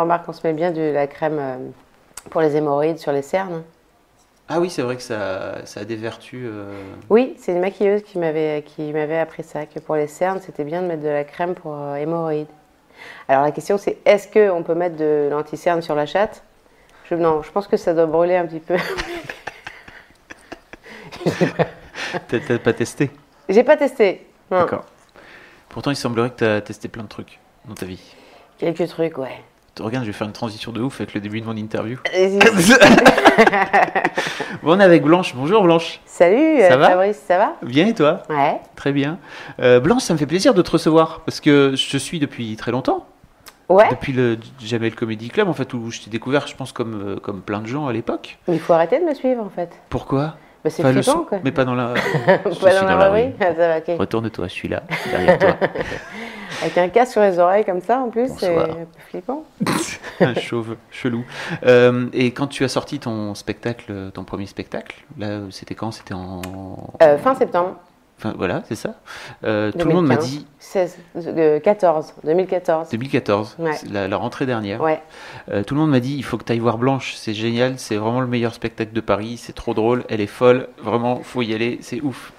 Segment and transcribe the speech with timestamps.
[0.00, 1.56] Remarque, on se met bien de la crème euh,
[2.30, 3.62] pour les hémorroïdes sur les cernes.
[4.48, 6.48] Ah oui, c'est vrai que ça, ça a des vertus.
[6.50, 6.74] euh,
[7.10, 10.64] Oui, c'est une maquilleuse qui m'avait qui m'avait appris ça, que pour les cernes, c'était
[10.64, 12.48] bien de mettre de la crème pour euh, hémorroïdes.
[13.28, 16.42] Alors la question c'est est-ce qu'on peut mettre de l'anti-cerne sur la chatte?
[17.08, 18.74] Je, Non, je pense que ça doit brûler un petit peu.
[22.28, 23.12] T'as pas testé?
[23.48, 24.26] J'ai pas testé.
[24.50, 24.86] D'accord.
[25.68, 28.02] Pourtant, il semblerait que tu as testé plein de trucs dans ta vie.
[28.58, 29.40] Quelques trucs, ouais.
[29.80, 31.98] Regarde, je vais faire une transition de ouf avec le début de mon interview.
[34.62, 35.34] Bon, on est avec Blanche.
[35.34, 36.00] Bonjour Blanche.
[36.06, 37.52] Salut, Ça euh, va Fabrice, ça va?
[37.62, 38.22] Bien et toi?
[38.30, 38.60] Ouais.
[38.76, 39.18] Très bien.
[39.60, 42.56] Euh, Blanche, ça me fait plaisir de te recevoir parce que je te suis depuis
[42.56, 43.06] très longtemps.
[43.68, 46.94] Ouais, Depuis le Jamel Comedy Club, en fait, où je t'ai découvert, je pense, comme,
[46.94, 48.38] euh, comme plein de gens à l'époque.
[48.46, 49.70] mais il faut arrêter de me suivre en fait.
[49.90, 50.36] Pourquoi?
[50.62, 51.38] Bah, c'est Enfin, son- quoi.
[51.44, 51.92] Mais pas dans la.
[52.44, 53.94] Pas suis dans la rue Ah, ça.
[53.98, 55.56] Retourne-toi, je suis là, derrière toi.
[56.64, 59.44] Avec un casque sur les oreilles comme ça en plus, c'est un peu flippant.
[60.20, 61.24] un chauve chelou.
[61.66, 65.90] Euh, et quand tu as sorti ton spectacle, ton premier spectacle, là, c'était quand?
[65.92, 66.40] C'était en.
[67.02, 67.76] Euh, fin septembre
[68.16, 68.94] Enfin, voilà, c'est ça.
[69.42, 70.30] Euh, tout le monde m'a 2015.
[70.30, 72.88] dit 16, euh, 14, 2014.
[72.90, 73.72] 2014, Ouais.
[73.90, 74.80] la, la rentrée dernière.
[74.80, 75.02] Ouais.
[75.50, 77.74] Euh, tout le monde m'a dit il faut que tu ailles voir Blanche, c'est génial,
[77.78, 81.42] c'est vraiment le meilleur spectacle de Paris, c'est trop drôle, elle est folle, vraiment, faut
[81.42, 82.32] y aller, c'est ouf.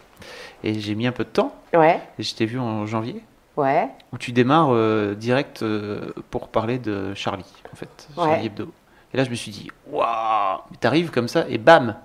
[0.63, 3.21] Et j'ai mis un peu de temps, Ouais, et je t'ai vu en janvier,
[3.57, 8.25] ouais, où tu démarres euh, direct euh, pour parler de Charlie, en fait, Ouais.
[8.25, 8.71] Charlie Hebdo.
[9.13, 11.95] Et là, je me suis dit waouh, t'arrives comme ça, et bam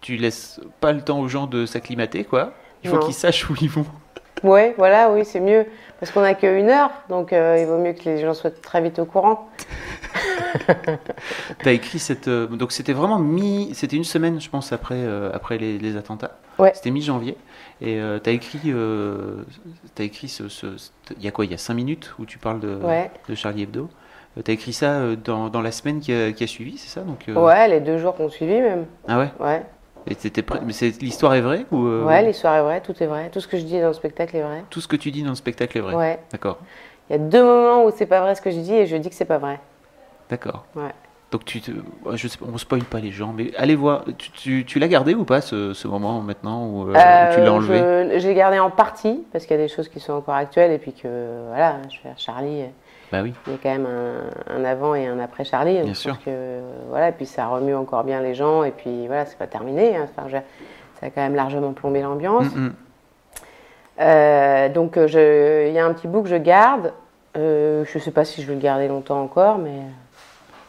[0.00, 2.52] Tu laisses pas le temps aux gens de s'acclimater, quoi.
[2.82, 3.84] Il faut qu'ils sachent où ils vont.
[4.42, 5.66] ouais, voilà, oui, c'est mieux.
[6.00, 8.80] Parce qu'on n'a qu'une heure, donc euh, il vaut mieux que les gens soient très
[8.80, 9.50] vite au courant.
[11.62, 12.28] T'as écrit cette.
[12.28, 13.70] donc c'était vraiment mi.
[13.74, 16.38] C'était une semaine, je pense, après, après les, les attentats.
[16.58, 16.72] Ouais.
[16.74, 17.36] C'était mi-janvier.
[17.82, 18.60] Et euh, t'as écrit.
[18.66, 19.42] euh,
[19.98, 20.44] écrit ce.
[21.16, 23.10] Il y a quoi Il y a 5 minutes où tu parles de, Ouais.
[23.28, 23.88] de Charlie Hebdo?
[24.38, 26.88] Euh, T'as écrit ça euh, dans, dans la semaine qui a, qui a suivi, c'est
[26.88, 27.00] ça?
[27.00, 28.86] Donc, euh, Ouais, les deux jours qu'on suivi même.
[29.08, 29.30] Ah ouais?
[29.40, 29.62] Ouais,
[30.06, 33.28] Et prêt- Mais l'histoire est vraie ou ouais, l'histoire est vraie, tout est vrai.
[33.32, 34.64] Tout ce que je dis dans le spectacle est vrai.
[34.70, 36.18] Tout ce que tu dis dans le spectacle est vrai Ouais.
[36.30, 36.58] D'accord.
[37.08, 38.96] Il y a deux moments où c'est pas vrai ce que je dis et je
[38.96, 39.58] dis que c'est pas vrai.
[40.28, 40.64] D'accord.
[40.76, 40.92] Ouais.
[41.30, 41.70] Donc tu te,
[42.14, 44.04] je sais on spoil pas les gens, mais allez voir.
[44.18, 46.92] Tu, tu, tu l'as gardé ou pas ce, ce moment maintenant où, euh, où
[47.34, 47.78] tu Euh, l'as enlevé
[48.14, 50.72] je- J'ai gardé en partie parce qu'il y a des choses qui sont encore actuelles
[50.72, 51.08] et puis que
[51.48, 52.66] voilà, je dire, Charlie, euh,
[53.12, 53.32] Bah oui.
[53.46, 55.80] il y a quand même un, un avant et un après Charlie.
[55.82, 56.18] Bien sûr.
[56.24, 56.58] que
[56.88, 59.96] voilà, et puis ça remue encore bien les gens et puis voilà, c'est pas terminé.
[59.96, 60.08] hein.
[60.16, 60.28] Enfin,
[61.00, 62.52] ça a quand même largement plombé l'ambiance.
[62.56, 62.70] Mm.
[64.00, 66.92] Euh, donc euh, il y a un petit bout que je garde.
[67.36, 69.70] Euh, je sais pas si je vais le garder longtemps encore, mais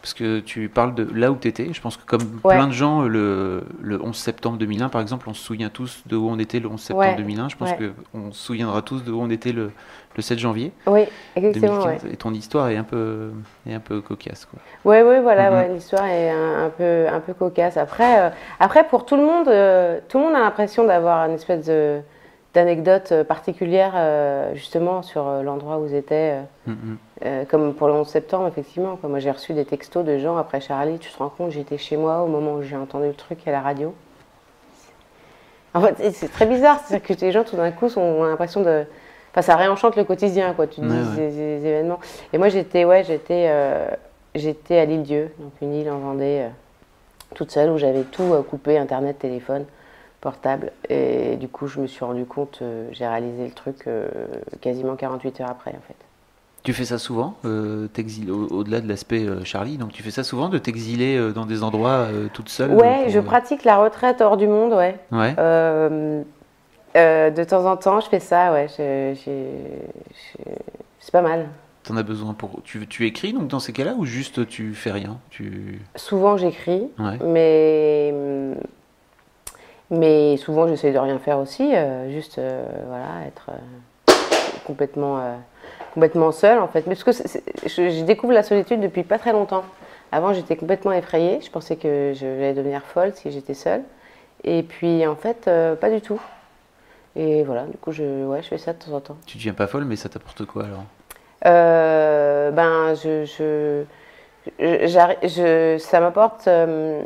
[0.01, 1.71] Parce que tu parles de là où tu étais.
[1.73, 2.55] Je pense que comme Ouais.
[2.55, 6.15] plein de gens, le, le 11 septembre 2001, par exemple, on se souvient tous de
[6.15, 7.49] où on était le 11 septembre Ouais, 2001.
[7.49, 7.91] Je pense ouais.
[8.13, 9.69] qu'on se souviendra tous de où on était le,
[10.15, 11.03] le 7 janvier oui,
[11.35, 11.77] exactement.
[11.83, 12.03] 2015.
[12.05, 12.13] Ouais.
[12.13, 13.29] Et ton histoire est un peu,
[13.69, 14.47] est un peu cocasse.
[14.85, 15.55] Ouais, ouais, voilà, Mhm.
[15.57, 17.77] ouais, l'histoire est un, un peu, un peu cocasse.
[17.77, 18.29] Après, euh,
[18.59, 21.99] après pour tout le monde, euh, tout le monde a l'impression d'avoir une espèce de
[22.53, 26.39] d'anecdote euh, particulière euh, justement sur euh, l'endroit où ils étaient.
[26.39, 27.45] euh, Mm, mm.
[27.49, 28.95] comme pour le 11 septembre, effectivement.
[28.97, 29.09] quoi.
[29.09, 30.97] Moi, j'ai reçu des textos de gens après Charlie.
[30.99, 33.51] Tu te rends compte, j'étais chez moi au moment où j'ai entendu le truc à
[33.51, 33.93] la radio.
[35.73, 36.79] En fait, c'est- très bizarre.
[36.85, 38.83] C'est-à-dire que les gens, tout d'un coup, sont- ont l'impression de.
[39.31, 40.67] Enfin, ça réenchante le quotidien, quoi.
[40.67, 41.15] Tu te Ouais, dis ouais.
[41.15, 41.99] ces, ces événements.
[42.33, 43.49] Et moi, j'étais, ouais, j'étais,
[44.35, 46.47] j'étais à l'île Dieu, donc une île en Vendée,
[47.35, 49.63] toute seule, où j'avais tout coupé, internet, téléphone,
[50.21, 50.71] portable.
[50.89, 54.07] Et du coup, je me suis rendu compte, euh, j'ai réalisé le truc euh,
[54.61, 55.95] quasiment 48 heures après, en fait.
[56.63, 57.87] Tu fais ça souvent, euh,
[58.29, 61.47] au- au-delà de l'aspect euh, Charlie, donc tu fais ça souvent de t'exiler euh, dans
[61.47, 64.95] des endroits toute seule Ouais, pour, je pratique la retraite hors du monde, ouais.
[65.11, 65.33] Ouais.
[66.93, 68.67] De temps en temps, je fais ça, ouais.
[70.99, 71.47] C'est pas mal.
[71.83, 72.61] T'en as besoin pour.
[72.63, 75.81] Tu, tu écris donc dans ces cas-là ou juste tu fais rien Tu.
[75.95, 77.17] Souvent, j'écris, Ouais.
[77.25, 78.13] mais,
[79.91, 81.75] mais souvent, j'essaie de rien faire aussi.
[81.75, 84.13] euh, juste, euh, voilà, être euh,
[84.65, 85.21] complètement,
[85.93, 86.87] complètement seule, en fait.
[86.87, 87.11] Mais parce que
[87.67, 89.63] je, je découvre la solitude depuis pas très longtemps.
[90.11, 91.39] Avant, j'étais complètement effrayée.
[91.41, 93.83] Je pensais que je- j'allais devenir folle si j'étais seule.
[94.43, 96.19] Et puis, en fait, euh, pas du tout.
[97.15, 99.17] Et voilà, du coup, je, ouais, je fais ça de temps en temps.
[99.25, 100.83] Tu deviens pas folle, mais ça t'apporte quoi alors?
[101.45, 103.83] Euh, ben, je, je,
[104.59, 107.01] je- je- ça m'apporte euh,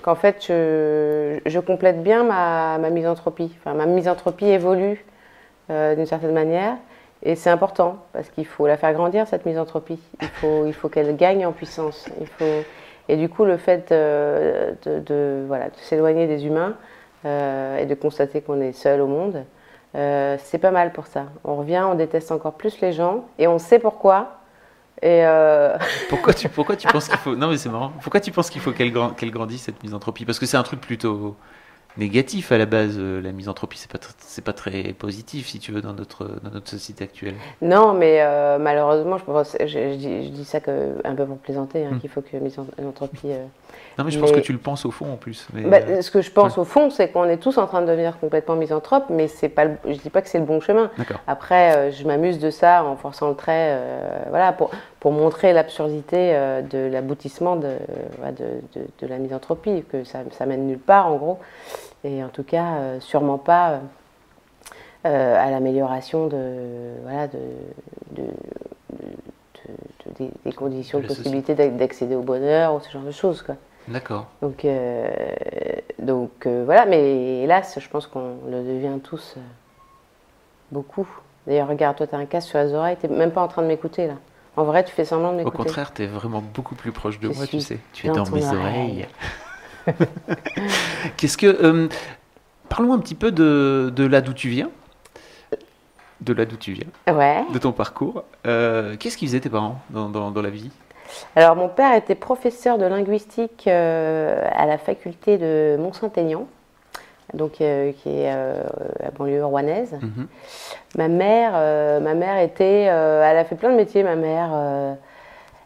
[0.00, 3.52] qu'en fait, je, complète bien ma, ma misanthropie.
[3.58, 5.04] Enfin, ma misanthropie évolue
[5.70, 6.76] euh, d'une certaine manière.
[7.22, 10.00] Et c'est important parce qu'il faut la faire grandir, cette misanthropie.
[10.20, 12.08] Il faut, il faut qu'elle gagne en puissance.
[13.08, 16.74] Et du coup, le fait euh, de, s'éloigner des humains
[17.24, 19.44] euh, et de constater qu'on est seul au monde,
[19.94, 21.26] c'est pas mal pour ça.
[21.44, 24.39] On revient, on déteste encore plus les gens et on sait pourquoi.
[25.02, 25.76] Et euh,
[26.08, 27.34] Pourquoi tu, pourquoi tu penses qu'il faut.
[27.36, 27.92] Non, mais c'est marrant.
[28.02, 30.24] Pourquoi tu penses qu'il faut qu'elle qu'elle grandisse, cette misanthropie?
[30.24, 31.36] Parce que c'est un truc plutôt
[31.96, 32.96] négatif à la base.
[32.98, 36.50] euh, La misanthropie, c'est pas, c'est pas très positif, si tu veux, dans notre, dans
[36.50, 37.36] notre société actuelle.
[37.62, 41.26] non, mais euh, malheureusement, je, pense- je, je dis, je dis ça que, un peu
[41.26, 42.00] pour plaisanter, hein, Mm.
[42.00, 43.32] qu'il faut que misanthropie.
[43.32, 43.44] euh,
[44.00, 45.46] Non, mais je pense Mais- que tu le penses au fond en plus.
[45.52, 47.82] Mais, Bah, euh, ce que je pense au fond, c'est qu'on est tous en train
[47.82, 50.58] de devenir complètement misanthrope, mais c'est pas, le- je dis pas que c'est le bon
[50.60, 50.90] chemin.
[51.26, 54.70] Après, euh, je m'amuse de ça en forçant le trait, euh, voilà, pour,
[55.00, 57.68] pour montrer l'absurdité euh, de l'aboutissement de,
[58.38, 61.38] de, de- de la misanthropie, que ça, ça mène nulle part en gros,
[62.02, 63.80] et en tout cas, sûrement pas
[65.04, 66.38] à l'amélioration de,
[67.02, 67.38] voilà, de,
[68.12, 69.02] de- de-
[70.06, 73.42] de- des, des conditions, De possibilité d'ac- d'accéder au bonheur ou ce genre de choses.
[73.42, 73.56] Quoi.
[73.88, 74.26] D'accord.
[74.42, 75.08] Donc, euh,
[75.98, 79.40] donc euh, voilà, mais hélas, je pense qu'on le devient tous euh,
[80.70, 81.08] beaucoup.
[81.46, 83.62] D'ailleurs, regarde, toi, tu as un casque sur les oreilles, tu même pas en train
[83.62, 84.14] de m'écouter là.
[84.56, 85.56] En vrai, tu fais semblant de Au m'écouter.
[85.56, 87.78] contraire, tu es vraiment beaucoup plus proche de Je moi, tu sais.
[87.92, 88.58] Tu es dans mes oreille.
[88.58, 89.08] oreilles.
[91.16, 91.88] Qu'est-ce que.
[92.68, 94.70] parlons un petit peu de, de là d'où tu viens.
[96.20, 97.42] De là d'où tu viens, Ouais.
[97.52, 98.24] de ton parcours.
[98.44, 100.70] Qu'est-ce qu'ils faisaient tes parents dans, dans, dans la vie?
[101.36, 106.46] Alors, mon père était professeur de linguistique euh, à la faculté de Mont-Saint-Aignan,
[107.34, 108.62] donc euh, qui est euh,
[109.00, 109.92] la banlieue rouennaise.
[110.00, 110.26] Mhm.
[110.96, 114.02] Ma mère, euh, ma mère était, elle a fait plein de métiers.
[114.02, 114.50] Ma mère,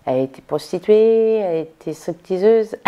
[0.07, 2.77] elle était prostituée, elle était stripteaseuse.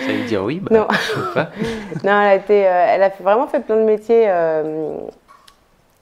[0.00, 0.86] J'allais dire oui, bah, Non.
[0.90, 1.50] je sais pas.
[2.04, 4.22] non, elle a été, elle a fait- vraiment fait plein de métiers.
[4.22, 5.10] elle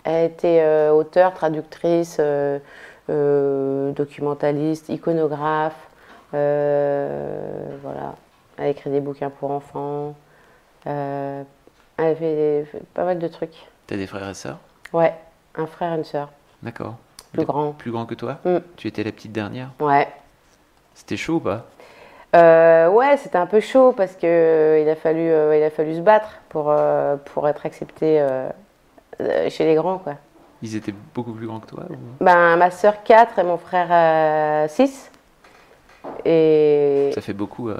[0.05, 0.63] a été
[0.93, 2.21] auteure, traductrice,
[3.08, 5.88] documentaliste, iconographe.
[6.35, 8.14] euh, voilà,
[8.56, 10.14] elle a écrit des bouquins pour enfants.
[10.87, 11.43] euh,
[11.97, 13.67] elle a fait, fait pas mal de trucs.
[13.87, 14.58] T'as des frères et sœurs?
[14.93, 15.14] Ouais,
[15.56, 16.31] un frère et une sœur,
[16.62, 16.97] D'accord.
[17.32, 17.73] plus grand.
[17.73, 18.38] Plus grand que toi?
[18.44, 18.58] Mm.
[18.76, 19.70] Tu étais la petite dernière?
[19.81, 20.08] Ouais.
[20.94, 21.67] C'était chaud ou pas?
[22.37, 25.70] Euh, ouais, c'était un peu chaud parce que euh, il a fallu, euh, il a
[25.70, 28.49] fallu se battre pour, euh, pour être accepté euh,
[29.20, 30.14] euh, chez les grands, quoi.
[30.62, 34.69] Ils étaient beaucoup plus grands que toi ou- Ben, ma sœur 4 et mon frère
[34.71, 35.11] 6.
[36.25, 37.75] Et Ça fait beaucoup à,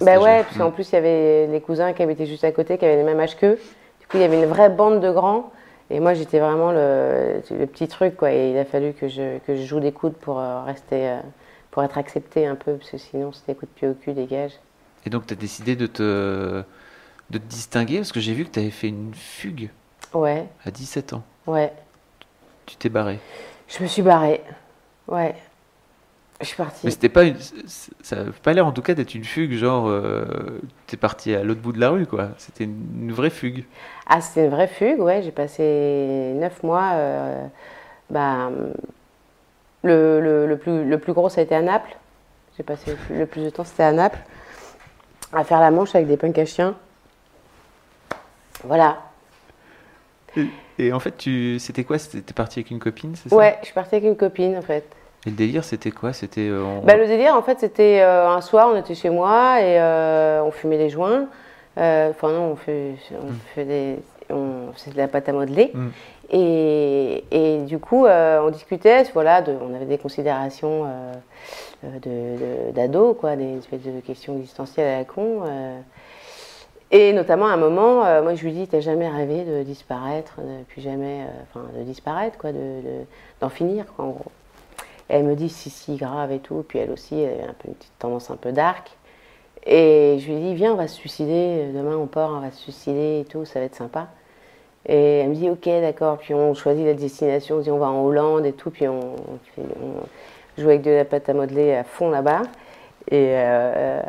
[0.00, 2.52] à ben ouais, parce qu'en plus il y avait les cousins qui habitaient juste à
[2.52, 3.58] côté, qui avaient le même âge qu'eux.
[4.00, 5.50] Du coup, il y avait une vraie bande de grands.
[5.88, 8.32] Et moi, j'étais vraiment le, le petit truc, quoi.
[8.32, 11.20] Et il a fallu que je, que je joue des coudes pour euh, rester, euh,
[11.70, 14.52] pour être accepté un peu, parce que sinon, c'était coup de pied au cul, dégage.
[15.04, 16.62] Et donc, tu as décidé de te,
[17.30, 19.70] de te distinguer parce que j'ai vu que tu avais fait une fugue
[20.12, 21.22] Ouais, à 17 ans.
[21.46, 21.72] ouais.
[22.66, 23.18] Tu t'es barré.
[23.68, 24.42] Je me suis barrée.
[25.08, 25.34] Ouais.
[26.40, 26.90] Je suis Mais partie.
[26.90, 27.36] c'était pas une-
[28.02, 30.26] ça n'a pas l'air en tout cas d'être une fugue, genre euh,
[30.86, 32.28] t'es parti à l'autre bout de la rue quoi.
[32.36, 33.64] C'était une, une vraie fugue.
[34.06, 35.22] Ah, c'était une vraie fugue, ouais.
[35.22, 36.90] J'ai passé neuf mois.
[36.94, 37.46] euh,
[38.10, 38.50] bah,
[39.82, 41.96] le, le, le plus, le plus gros, ça a été à Naples.
[42.56, 44.18] J'ai passé le plus, le plus de temps, c'était à Naples.
[45.32, 46.74] À faire la manche avec des punks à chiens.
[48.64, 48.98] Voilà.
[50.36, 50.46] Et,
[50.78, 51.98] et en fait, tu, c'était quoi?
[51.98, 53.36] C'était parti avec une copine, c'est ça?
[53.36, 54.84] Ouais, je suis partie avec une copine, en fait.
[55.26, 56.12] Et le délire, c'était quoi?
[56.12, 59.10] C'était euh, on- Bah, le délire, en fait, c'était euh, un soir, on était chez
[59.10, 61.26] moi et euh, on fumait des joints.
[61.76, 63.96] Enfin, non, on fait, on fait des.
[64.30, 65.70] On, c'est de la pâte à modeler.
[65.74, 65.88] Mm.
[66.30, 70.84] Et, et du coup, on discutait, voilà, de, on avait des considérations
[71.84, 75.42] de, de- d'ados, quoi, des espèces de questions existentielles à la con.
[76.92, 76.96] Euh.
[76.96, 80.40] et notamment, à un moment, euh, moi, je lui dis, t'as jamais rêvé de disparaître,
[80.40, 83.04] de plus jamais, euh, enfin, de disparaître, quoi, de, de-
[83.40, 84.32] d'en finir, quoi, en gros.
[85.08, 86.64] Elle me dit, si, si, grave et tout.
[86.66, 88.90] Puis elle aussi, elle avait un peu une petite tendance un peu dark.
[89.64, 91.70] Et je lui dis, viens, on va se suicider.
[91.74, 94.08] Demain, on part, on va se suicider et tout, ça va être sympa.
[94.88, 96.18] Et elle me dit, ok, d'accord.
[96.18, 98.70] Puis on choisit la destination, on dit, on va en Hollande et tout.
[98.70, 99.00] Puis on,
[100.58, 102.42] joue avec de la pâte à modeler à fond là-bas.
[103.12, 104.02] Euh,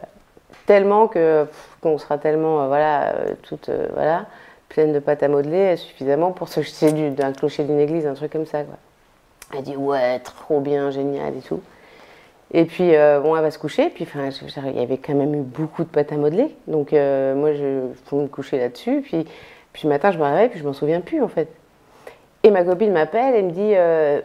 [0.68, 1.48] tellement que,
[1.82, 4.28] qu'on sera tellement, euh, voilà, euh, toute, euh, voilà,
[4.70, 8.14] pleine de pâte à modeler, suffisamment pour se jeter du- d'un clocher d'une église, un
[8.14, 8.76] truc comme ça, quoi.
[9.56, 11.62] Elle dit ouais, trop bien, génial et tout.
[12.54, 13.90] Et puis bon, elle va se coucher.
[13.90, 14.30] Puis enfin,
[14.68, 16.54] il y avait quand même eu beaucoup de pâte à modeler.
[16.68, 19.02] Donc moi, je faut me coucher là-dessus.
[19.02, 19.26] Puis
[19.72, 21.48] puis le matin, je me réveille, puis je m'en souviens plus en fait.
[22.44, 23.74] Et ma copine m'appelle et me dit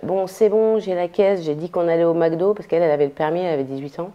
[0.04, 2.90] Bon, c'est bon, j'ai la caisse, j'ai dit qu'on allait au McDo, parce qu'elle elle
[2.90, 4.10] avait le permis, elle avait 18 ans.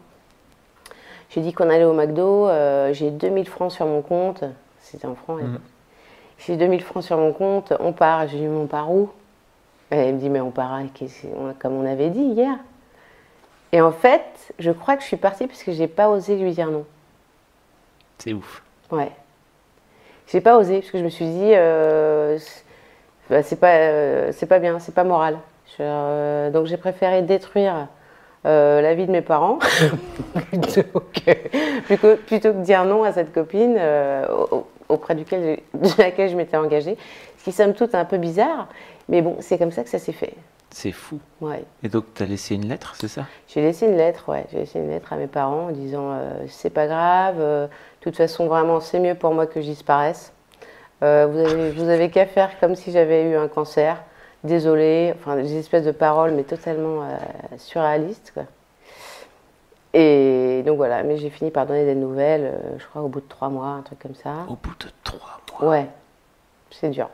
[1.37, 4.43] J'ai dit qu'on allait au McDo, euh, j'ai 2000 francs sur mon compte.
[4.81, 5.39] C'était en francs.
[5.39, 5.59] Mhm.
[6.39, 8.27] J'ai 2000 francs sur mon compte, on part.
[8.27, 9.11] J'ai dit Mais on part où?
[9.91, 10.79] Et Elle me dit Mais on part
[11.59, 12.55] comme on avait dit hier.
[13.71, 14.23] Et en fait,
[14.57, 16.85] je crois que je suis partie parce que j'ai pas osé lui dire non.
[18.17, 18.63] C'est ouf.
[18.89, 19.11] Ouais.
[20.25, 22.63] J'ai pas osé parce que je me suis dit, euh, c'est-
[23.29, 25.37] bah, c'est pas, euh, c'est pas bien, c'est pas moral.
[25.77, 27.85] Je- donc j'ai préféré détruire
[28.45, 29.59] euh, la vie de mes parents
[30.51, 30.81] plutôt,
[31.13, 36.29] que, plutôt, plutôt que dire non à cette copine euh, au- auprès duquel de laquelle
[36.29, 36.97] je m'étais engagée.
[37.39, 38.67] Ce qui somme toute un peu bizarre,
[39.09, 40.33] mais bon, c'est comme ça que ça s'est fait.
[40.69, 41.17] C'est fou.
[41.41, 41.63] Ouais.
[41.81, 43.23] Et donc, tu as laissé une lettre, c'est ça?
[43.47, 46.33] J'ai laissé une lettre, ouais, j'ai laissé une lettre à mes parents en disant euh,
[46.47, 50.33] c'est pas grave, euh, de toute façon vraiment c'est mieux pour moi que je disparaisse.
[51.03, 54.03] Euh, vous avez, vous avez qu'à faire comme si j'avais eu un cancer.
[54.47, 57.17] Désolée, enfin des espèces de paroles mais totalement euh,
[57.57, 58.43] surréalistes quoi.
[59.93, 63.19] Et donc voilà, mais j'ai fini par donner des nouvelles, euh, je crois au bout
[63.19, 64.45] de trois mois, un truc comme ça.
[64.47, 65.69] Au bout de trois mois.
[65.69, 65.89] Ouais,
[66.71, 67.09] c'est dur,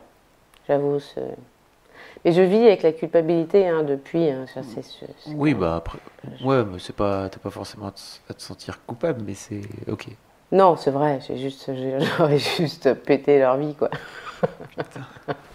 [0.68, 0.98] j'avoue.
[2.24, 4.60] Mais je vis avec la culpabilité hein, depuis, hein, ça,
[5.34, 5.98] Oui, bah après.
[6.44, 7.28] Ouais, mais c'est pas.
[7.28, 9.62] T'as pas forcément à te, à te sentir coupable, mais c'est.
[9.90, 10.08] Ok.
[10.52, 11.70] Non, c'est vrai, j'ai juste,
[12.18, 13.90] j'aurais juste pété leur vie, quoi.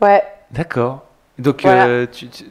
[0.00, 1.02] ouais, D'accord.
[1.38, 1.86] Donc, Voilà.
[1.86, 2.44] euh, tu, tu-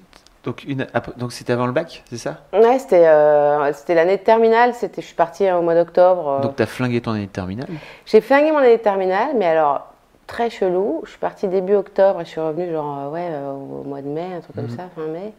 [0.44, 2.38] donc, une, donc c'était avant le bac, c'est ça?
[2.54, 6.28] Ouais c'était, euh, c'était l'année de terminale, c'était, je suis partie au mois d'octobre.
[6.28, 6.42] euh.
[6.44, 7.68] Donc, t'as flingué ton année de terminale?
[8.08, 9.88] J'ai flingué mon année de terminale, mais alors,
[10.26, 13.52] très chelou, je suis partie début octobre et je suis revenue genre, euh, ouais, euh,
[13.52, 15.34] au mois de mai, un truc comme ça, fin mai.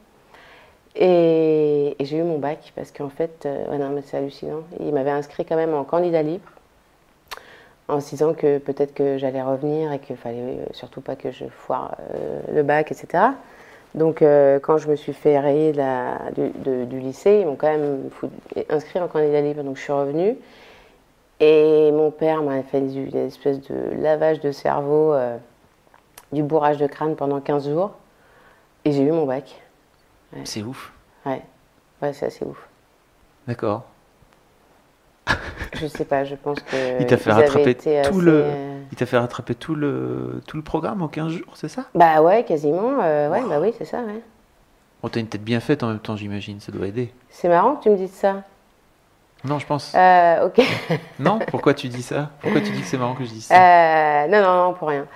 [0.94, 4.62] Et, et j'ai eu mon bac parce qu'en fait, euh, ouais, non, mais c'est hallucinant.
[4.78, 6.44] Il m'avait inscrit quand même en candidat libre
[7.88, 11.44] en se disant que peut-être que j'allais revenir et qu'il fallait surtout pas que je
[11.46, 13.34] foire euh, le bac, etc.
[13.94, 17.46] Donc, euh, quand je me suis fait rayer de la- du, de- du lycée, ils
[17.46, 18.08] m'ont quand même
[18.70, 19.62] inscrit en candidat libre.
[19.62, 20.36] Donc, je suis revenue.
[21.40, 25.36] Et mon père m'a fait une une espèce de lavage de cerveau, euh,
[26.32, 27.92] du bourrage de crâne pendant 15 jours.
[28.84, 29.60] Et j'ai eu mon bac.
[30.44, 30.92] C'est ouf.
[31.26, 31.42] Ouais,
[32.00, 32.66] ouais c'est assez ouf.
[33.46, 33.82] D'accord.
[35.74, 37.00] Je sais pas, je pense que.
[37.00, 38.32] Il t'a fait rattraper tout assez, le.
[38.44, 41.84] euh, Il t'a fait rattraper tout le, tout le programme en 15 jours, c'est ça?
[41.94, 42.98] Bah ouais, quasiment.
[43.02, 44.20] euh, ouais, bah oui, c'est ça, ouais.
[45.02, 47.12] Bon, t'as une tête bien faite en même temps, j'imagine, ça doit aider.
[47.30, 48.42] C'est marrant que tu me dises ça.
[49.44, 49.92] Non, je pense.
[49.96, 50.60] Euh, ok.
[51.18, 52.30] Non Pourquoi tu dis ça?
[52.40, 53.54] Pourquoi tu dis que c'est marrant que je dise ça?
[53.56, 55.06] Euh, non, non, non, pour rien.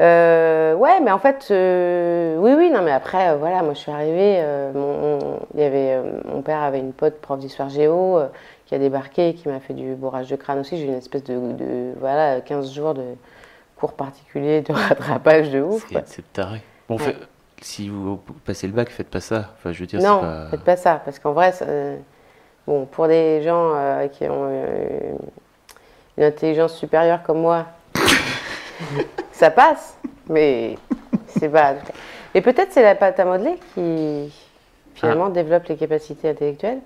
[0.00, 3.92] Euh, ouais, mais en fait, euh, oui, oui, non, mais après, voilà, moi je suis
[3.92, 4.42] arrivée,
[4.74, 8.18] mon, y avait, mon père avait une pote prof d'histoire géo
[8.66, 10.76] qui a débarqué, qui m'a fait du bourrage de crâne aussi.
[10.76, 13.04] J'ai eu une espèce de, de, voilà, 15 jours de
[13.76, 15.86] cours particuliers de rattrapage de ouf.
[16.04, 16.60] C'est taré.
[16.88, 17.04] Bon, Ouais.
[17.04, 17.16] fait-
[17.62, 19.52] si vous passez le bac, faites pas ça.
[19.56, 20.48] Enfin, je veux dire, Non, pas.
[20.50, 21.96] faites pas ça, parce qu'en vrai, euh,
[22.66, 25.12] bon, pour des gens euh, qui ont euh,
[26.18, 27.64] une intelligence supérieure comme moi,
[29.32, 29.96] ça passe,
[30.28, 30.76] mais
[31.28, 31.74] c'est pas.
[32.34, 34.32] Et peut-être c'est la pâte à modeler qui
[34.94, 36.80] finalement développe les capacités intellectuelles.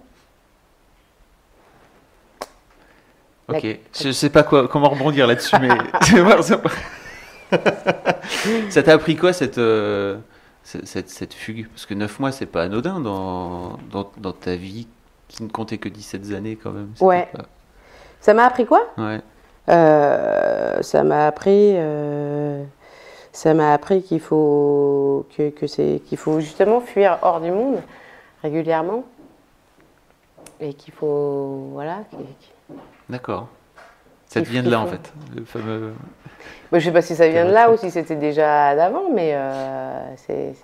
[3.57, 3.79] Ok.
[4.01, 5.69] Je sais pas quoi, comment rebondir là-dessus, mais
[8.71, 8.83] ça.
[8.83, 10.17] t'a appris quoi cette, euh,
[10.63, 11.69] cette, cette, fugue?
[11.69, 14.87] Parce que 9 mois, c'est pas anodin dans, dans, dans ta vie
[15.29, 16.93] qui ne comptait que 17 années quand même.
[17.01, 17.29] Ouais.
[17.33, 17.47] pas-
[18.21, 18.83] Ça m'a appris quoi?
[18.99, 19.21] Ouais.
[19.69, 21.73] Euh, Ça m'a appris.
[21.77, 22.63] euh,
[23.33, 27.77] ça m'a appris qu'il faut que, que c'est qu'il faut justement fuir hors du monde
[28.43, 29.05] régulièrement
[30.59, 31.99] et qu'il faut voilà.
[33.09, 33.49] D'accord.
[34.27, 35.93] Ça vient de là en fait, le fameux.
[36.73, 40.15] Je sais pas si ça vient de là ou si c'était déjà d'avant, mais euh,
[40.17, 40.55] c'est-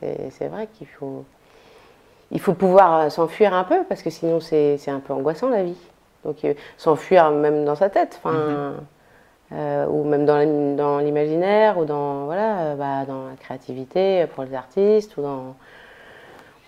[0.49, 1.25] vrai qu'il faut,
[2.31, 5.65] il faut pouvoir euh, s'enfuir un peu, parce que sinon c'est un peu angoissant la
[5.65, 5.77] vie.
[6.25, 8.75] Donc euh, s'enfuir même dans sa tête, enfin,
[9.53, 14.45] euh, ou même dans l'im- dans l'imaginaire, ou dans, voilà, bah, dans la créativité pour
[14.45, 15.57] les artistes, ou dans,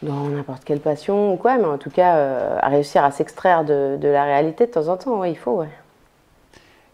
[0.02, 3.64] dans n'importe quelle passion ou quoi, mais en tout cas, euh, à réussir à s'extraire
[3.64, 5.68] de, de la réalité de temps en temps, ouais, il faut, ouais.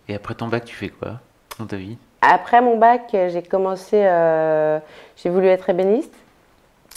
[0.08, 1.12] Et après ton bac, tu fais quoi
[1.58, 1.96] dans ta vie?
[2.22, 4.78] Après mon bac, euh, j'ai commencé, euh,
[5.16, 6.12] j'ai voulu être ébéniste.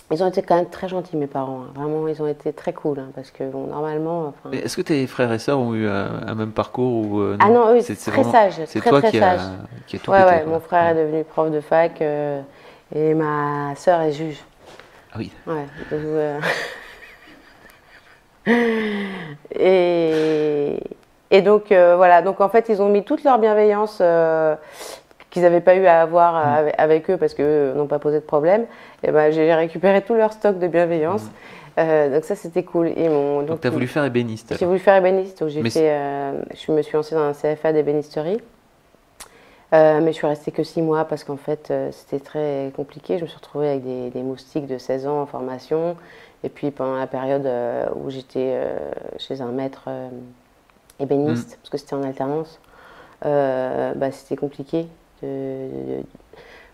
[0.10, 1.64] Ils ont été quand même très gentils, mes parents.
[1.64, 1.72] hein.
[1.76, 3.00] Vraiment, ils ont été très cool.
[3.00, 4.28] hein, parce que, bon, normalement.
[4.46, 7.36] enfin- Est-ce que tes frères et sœurs ont eu un, un même parcours ou euh,
[7.42, 8.54] Ah non, eux, C'est- très vraiment- sage.
[8.68, 9.42] C'est très, toi très qui, sage.
[9.42, 9.44] a,
[9.86, 10.54] qui a tout Ouais, pété, ouais, quoi.
[10.54, 11.02] mon frère Ouais.
[11.02, 12.40] est devenu prof de fac euh,
[12.96, 14.42] et ma sœur est juge.
[15.14, 15.32] Ah oui.
[15.46, 16.40] Ouais, donc, euh,
[19.56, 20.80] et,
[21.32, 22.22] Et donc, euh, voilà.
[22.22, 24.56] Donc, en fait, ils ont mis toute leur bienveillance euh,
[25.30, 26.70] qu'ils n'avaient pas eu à avoir Mm.
[26.78, 28.66] avec, eux parce qu'eux n'ont pas posé de problème.
[29.04, 31.24] Et ben, j'ai récupéré tout leur stock de bienveillance.
[31.80, 32.92] Euh, donc, ça, c'était cool.
[32.96, 33.46] Ils Mm.
[33.46, 34.56] Donc, tu as voulu faire ébéniste.
[34.58, 35.40] J'ai voulu faire ébéniste.
[35.40, 38.40] Donc, j'ai fait, euh, je me suis lancée dans un CFA d'ébénisterie.
[39.74, 43.18] Euh, mais je suis restée que six mois parce qu'en fait, euh, c'était très compliqué.
[43.18, 45.96] Je me suis retrouvée avec des, des moustiques de 16 ans en formation.
[46.44, 48.62] Et puis, pendant la période euh, où j'étais
[49.18, 49.90] chez un maître
[51.00, 52.60] ébéniste, parce que c'était en alternance,
[53.24, 54.88] bah, c'était compliqué.
[55.24, 56.04] de- de- de-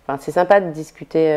[0.05, 1.29] Enfin, c'est sympa de discuter,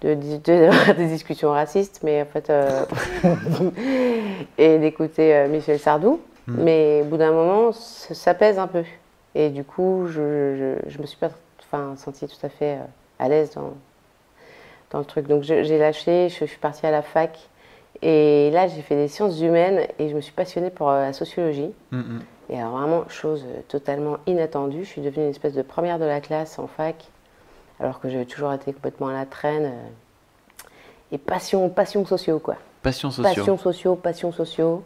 [0.00, 2.50] de, des discussions racistes, mais en fait,
[4.58, 6.20] et d'écouter Michel Sardou.
[6.46, 8.82] Mais au bout d'un moment, ça pèse un peu.
[9.38, 11.30] Et du coup, je, je me suis pas
[11.60, 12.84] enfin, sentie tout à fait euh,
[13.20, 13.72] à l'aise dans,
[14.90, 15.28] dans le truc.
[15.28, 17.38] Donc j'ai lâché, je, je suis partie à la fac.
[18.02, 21.12] Et là, j'ai fait des sciences humaines et je me suis passionnée pour euh, la
[21.12, 21.70] sociologie.
[21.92, 22.20] Mm, mm.
[22.50, 26.04] Et alors vraiment, chose euh, totalement inattendue, je suis devenue une espèce de première de
[26.04, 27.06] la classe en fac,
[27.78, 29.72] alors que j'avais toujours été complètement à la traîne.
[31.12, 32.56] Et passion, passion sociaux, quoi.
[32.82, 33.36] Passion sociale.
[33.36, 34.82] Passion sociaux, passion sociaux,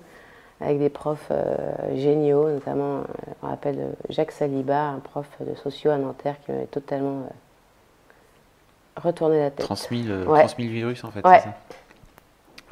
[0.64, 1.54] avec des profs euh,
[1.96, 3.02] géniaux, notamment, euh,
[3.42, 9.00] on rappelle euh, Jacques Saliba, un prof de sociaux à Nanterre qui m'avait totalement euh,
[9.02, 9.64] retourné la tête.
[9.64, 10.40] Transmis le, Ouais.
[10.40, 11.26] transmis le virus, en fait.
[11.26, 11.38] Ouais.
[11.40, 11.54] c'est ça?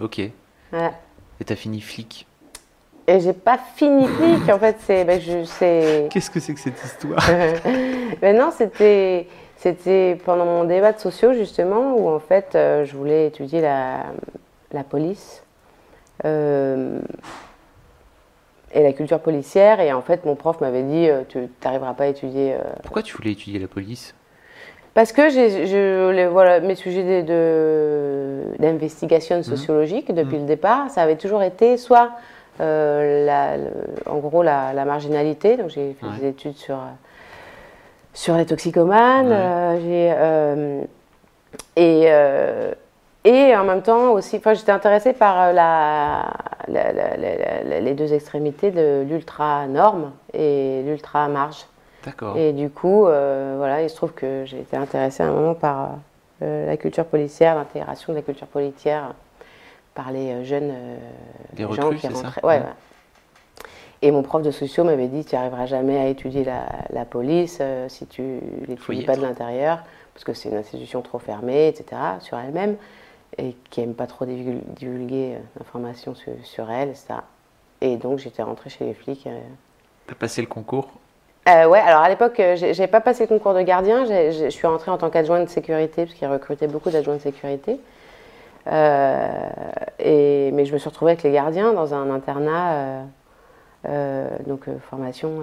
[0.03, 0.19] Ok.
[0.19, 2.27] Et t'as fini flic?
[3.07, 5.05] Et j'ai pas fini flic, en fait, c'est...
[5.05, 5.21] ben.
[6.11, 7.21] Qu'est-ce que c'est que cette histoire?
[8.21, 12.97] Ben non, c'était c'était pendant mon débat de sociaux justement où en fait euh, je
[12.97, 14.07] voulais étudier la,
[14.73, 15.45] la police
[16.25, 16.99] euh,
[18.73, 19.81] et la culture policière.
[19.81, 23.03] Et en fait mon prof m'avait dit euh, tu n'arriveras pas à étudier euh, Pourquoi
[23.03, 24.15] tu voulais étudier la police?
[24.93, 31.15] Parce que je, voilà, mes sujets de- de- d'investigation sociologique depuis le départ, ça avait
[31.17, 32.11] toujours été soit
[32.61, 33.71] euh, la- le-
[34.07, 36.13] en gros la, la marginalité, donc j'ai fait Ouais.
[36.21, 36.77] des études sur,
[38.13, 39.37] sur les toxicomanes, Ouais.
[39.37, 40.83] euh, j'ai, euh,
[41.77, 42.11] et,
[43.25, 46.31] et en même temps aussi, enfin, j'étais intéressée par euh, la,
[46.69, 51.67] la- la- la- la- les deux extrémités de l'ultra norme et l'ultra marge.
[52.05, 52.37] D'accord.
[52.37, 55.55] Et du coup, euh, voilà, il se trouve que j'ai été intéressée à un moment
[55.55, 55.91] par
[56.43, 59.13] euh, la culture policière, l'intégration de la culture policière
[59.95, 60.97] par les jeunes euh,
[61.59, 62.41] Les gens recrues, qui c'est ça rentraient.
[62.47, 62.63] Ouais.
[64.03, 67.05] Et mon prof de sociaux m'avait dit tu n'y arriveras jamais à étudier la, la
[67.05, 69.81] police euh, si tu l'étudies pas de l'intérieur,
[70.15, 72.77] parce que c'est une institution trop fermée, etc., sur elle-même,
[73.39, 77.15] et qui n'aime pas trop divul- divulguer euh, d'informations sur, sur elle, etc.
[77.81, 79.27] Et donc j'étais rentrée chez les flics.
[79.27, 79.41] euh,
[80.07, 80.89] T'as passé le concours?
[81.49, 84.05] Euh, ouais, alors à l'époque, euh, j'ai pas passé le concours de gardien.
[84.05, 87.81] Je suis rentrée en tant qu'adjointe de sécurité, parce qu'ils recrutaient beaucoup d'adjoints de sécurité.
[88.67, 89.49] Euh,
[89.99, 93.05] et, mais je me suis retrouvée avec les gardiens dans un internat, euh,
[93.89, 95.43] euh, donc euh, formation.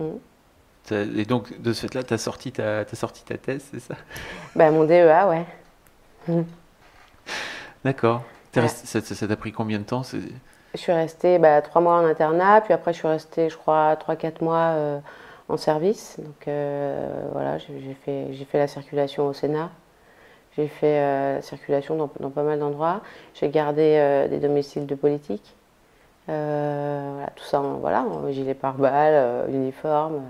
[0.00, 0.18] euh, hmm.
[1.18, 2.84] Et donc, de ce fait-là, t'as sorti, ta...
[2.84, 3.94] t'as sorti ta thèse, c'est ça?
[4.56, 5.44] Bah, mon DEA, ouais.
[7.84, 8.22] D'accord.
[8.56, 8.68] Ouais.
[8.68, 12.72] Ça t'a pris combien de temps Je suis restée bah, trois mois en internat, puis
[12.72, 14.98] après je suis restée, je crois, trois, quatre mois euh,
[15.48, 16.16] en service.
[16.18, 19.70] Donc euh, voilà, j'ai fait, la circulation au Sénat.
[20.56, 23.02] J'ai fait euh, la circulation dans, dans pas mal d'endroits.
[23.34, 25.54] J'ai gardé euh, des domiciles de politique.
[26.26, 30.22] Voilà, tout ça en, voilà, en gilet pare-balles, uniforme,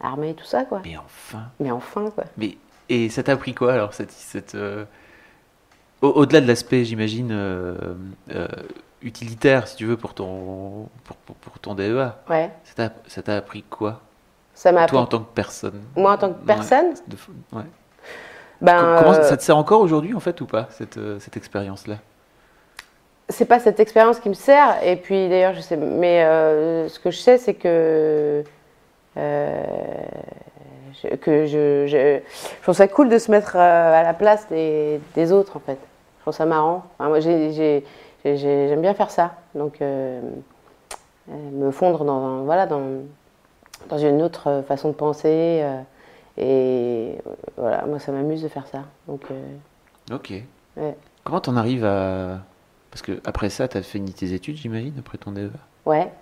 [0.00, 0.80] armée, tout ça, quoi.
[0.84, 1.42] Mais enfin.
[1.60, 2.24] Mais enfin, quoi.
[2.38, 2.56] Mais
[2.88, 4.56] et ça t'a appris quoi alors cette, cette
[6.02, 7.74] euh, au- au-delà de l'aspect, j'imagine euh,
[8.34, 8.46] euh,
[9.02, 12.50] utilitaire, si tu veux, pour ton pour, pour- pour ton DEA, Ouais.
[12.64, 14.00] ça t'a appris quoi?
[14.54, 15.80] Ça m'a Toi en tant que personne.
[15.96, 16.46] Moi, en tant que Ouais.
[16.46, 17.16] personne, De-
[17.56, 17.62] ouais.
[18.60, 21.36] ben, Comment euh, ça te sert encore aujourd'hui en fait ou pas cette euh, cette
[21.36, 21.96] expérience-là?
[23.30, 24.82] C'est pas cette expérience qui me sert.
[24.84, 28.42] Et puis d'ailleurs, je sais, mais euh, ce que je sais, c'est que
[29.16, 29.62] euh,
[31.02, 32.20] je- que je, je,
[32.58, 35.60] je trouve ça cool de se mettre euh, à la place des, des autres en
[35.60, 35.78] fait.
[36.30, 36.84] Trouve ça marrant.
[36.96, 37.84] Enfin, moi, j'ai- j'ai-
[38.24, 39.34] j'ai- j'ai- j'aime bien faire ça.
[39.56, 40.20] Donc euh,
[41.28, 42.80] euh, me fondre dans voilà dans
[43.88, 45.58] dans une autre façon de penser.
[45.62, 45.80] euh,
[46.38, 48.84] et euh, voilà, moi ça m'amuse de faire ça.
[49.08, 50.32] Donc euh, Ok.
[50.76, 50.96] ouais.
[51.24, 52.38] Comment t'en arrives à
[52.92, 55.50] parce que après ça, t'as fini tes études, j'imagine, après ton DEA.
[55.86, 56.12] ouais.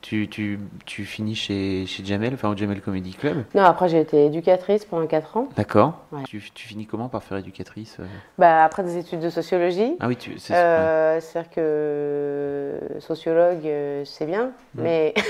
[0.00, 3.44] Tu, tu, tu finis chez, chez Jamel, enfin au Jamel Comedy Club.
[3.54, 5.48] Non, après j'ai été éducatrice pendant 4 ans.
[5.56, 6.00] D'accord.
[6.12, 6.22] Ouais.
[6.26, 8.04] Tu, tu finis comment par faire éducatrice euh
[8.38, 9.96] Bah, après des études de sociologie.
[10.00, 10.58] Ah oui, c'est ouais.
[10.58, 14.82] Euh, C'est-à-dire que sociologue, euh, c'est bien, Mm.
[14.82, 15.14] mais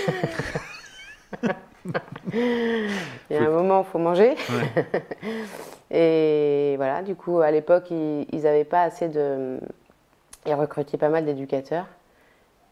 [2.33, 2.89] il
[3.31, 4.35] y a un moment où il faut manger.
[4.51, 4.87] Ouais.
[5.97, 9.59] Et voilà, du coup, à l'époque, ils n'avaient pas assez de.
[10.47, 11.87] Ils recrutaient pas mal d'éducateurs.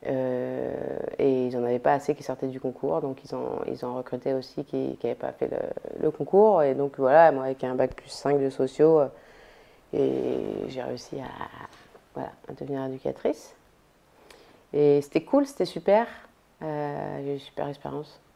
[0.07, 3.85] Euh, et ils n'en avaient pas assez qui sortaient du concours, donc ils ont, ils
[3.85, 5.51] ont recruté aussi qui n'avaient pas fait
[6.01, 6.63] le, concours.
[6.63, 9.09] Et donc voilà, moi avec un bac plus 5 de sociaux, euh,
[9.93, 11.29] et j'ai réussi à,
[12.15, 13.55] voilà, à devenir éducatrice.
[14.73, 16.07] Et c'était cool, c'était super.
[16.63, 18.32] Euh, j'ai eu une super expérience en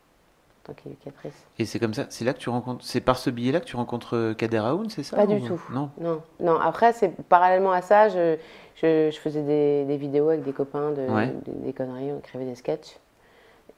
[0.66, 1.34] tant qu'éducatrice.
[1.58, 3.76] Et c'est comme ça, c'est là que tu rencontres, c'est par ce biais-là que tu
[3.76, 5.60] rencontres Kader Aoun, c'est ça Pas du tout.
[5.72, 5.90] Non?
[6.00, 6.58] Non, non.
[6.60, 8.36] Après, c'est parallèlement à ça, je,
[8.76, 11.32] je, je faisais des, des, vidéos avec des copains, de, Ouais.
[11.46, 12.98] des, des conneries, on écrivait des sketchs.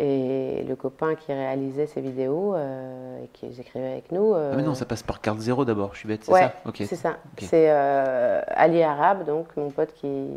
[0.01, 4.33] Et le copain qui réalisait ces vidéos euh, et qui les écrivait avec nous.
[4.33, 6.41] euh, Ah mais non, ça passe par carte zéro d'abord, je suis bête, c'est ouais,
[6.43, 6.53] ça?
[6.67, 6.77] Ok.
[6.87, 7.17] c'est ça.
[7.39, 10.29] C'est euh, Ali Arabe, donc mon pote qui,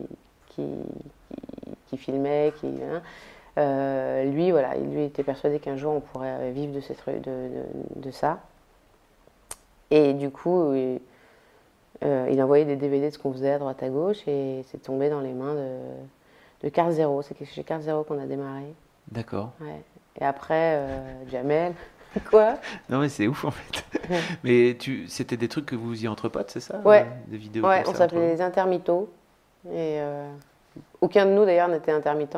[0.49, 2.65] qui, qui, qui filmait, qui.
[2.67, 3.03] hein.
[3.57, 7.31] Euh, lui, voilà, il lui était persuadé qu'un jour on pourrait vivre de, trucs, de,
[7.31, 8.39] de, de ça.
[9.89, 11.01] Et du coup, il,
[12.03, 14.81] euh, il envoyait des DVD de ce qu'on faisait à droite à gauche et c'est
[14.81, 15.77] tombé dans les mains de,
[16.63, 17.21] de Carte Zéro.
[17.21, 18.73] C'est chez Carte Zéro qu'on a démarré.
[19.11, 19.51] D'accord.
[19.59, 19.81] Ouais.
[20.19, 21.73] Et après, euh, Jamel.
[22.29, 22.55] Quoi?
[22.89, 23.85] Non mais c'est ouf en fait.
[24.43, 26.79] mais tu, c'était des trucs que vous faisiez entre potes, c'est ça?
[26.83, 27.05] Ouais.
[27.27, 29.09] Des vidéos Ouais, comme on s'appelait les intermittaux.
[29.71, 29.99] Et
[30.99, 32.37] aucun de nous d'ailleurs n'était intermittent.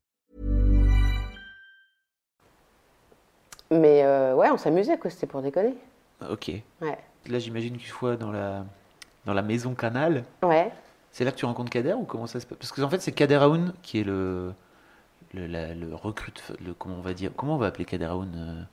[3.71, 5.09] Mais euh, ouais, on s'amusait, quoi.
[5.09, 5.73] C'était pour déconner.
[6.29, 6.51] Ok.
[6.81, 6.97] Ouais.
[7.27, 8.65] Là, j'imagine qu'une fois dans la,
[9.25, 10.69] dans la maison Canal, Ouais.
[11.11, 12.57] c'est là que tu rencontres Kader ou comment ça se passe?
[12.57, 14.51] Parce que en fait, c'est Kader Aoun qui est le,
[15.33, 18.65] le, la- le recrute, le, comment on va dire, comment on va appeler Kader Aoun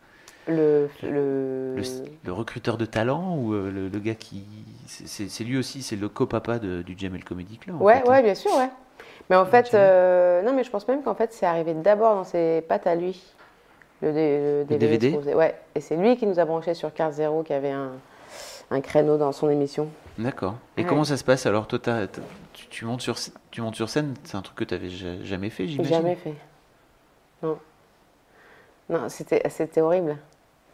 [0.48, 1.82] euh, Le, le, le,
[2.24, 4.44] le recruteur de talent ou euh, le, le gars qui.
[4.86, 7.80] c'est- lui aussi, c'est le copapa de- du Jamel Comedy Club.
[7.80, 8.10] Ouais, fait, hein.
[8.10, 8.70] ouais, bien sûr, ouais.
[9.30, 12.24] Mais en fait, euh, non, mais je pense même qu'en fait, c'est arrivé d'abord dans
[12.24, 13.22] ses pattes à lui.
[14.00, 15.12] Le, DVD.
[15.12, 15.34] Faisait.
[15.34, 15.54] Ouais.
[15.74, 17.90] Et c'est lui qui nous a branché sur Carte Zéro, qui avait un,
[18.70, 19.88] un créneau dans son émission.
[20.18, 20.54] D'accord.
[20.76, 20.86] Et Ouais.
[20.88, 21.78] comment ça se passe alors Toi,
[22.52, 23.16] tu, tu montes sur,
[23.50, 24.88] tu montes sur scène, c'est un truc que tu n'avais
[25.24, 25.94] jamais fait, j'imagine?
[25.96, 26.34] Jamais fait.
[27.42, 27.58] Non.
[28.88, 30.16] Non, c'était horrible.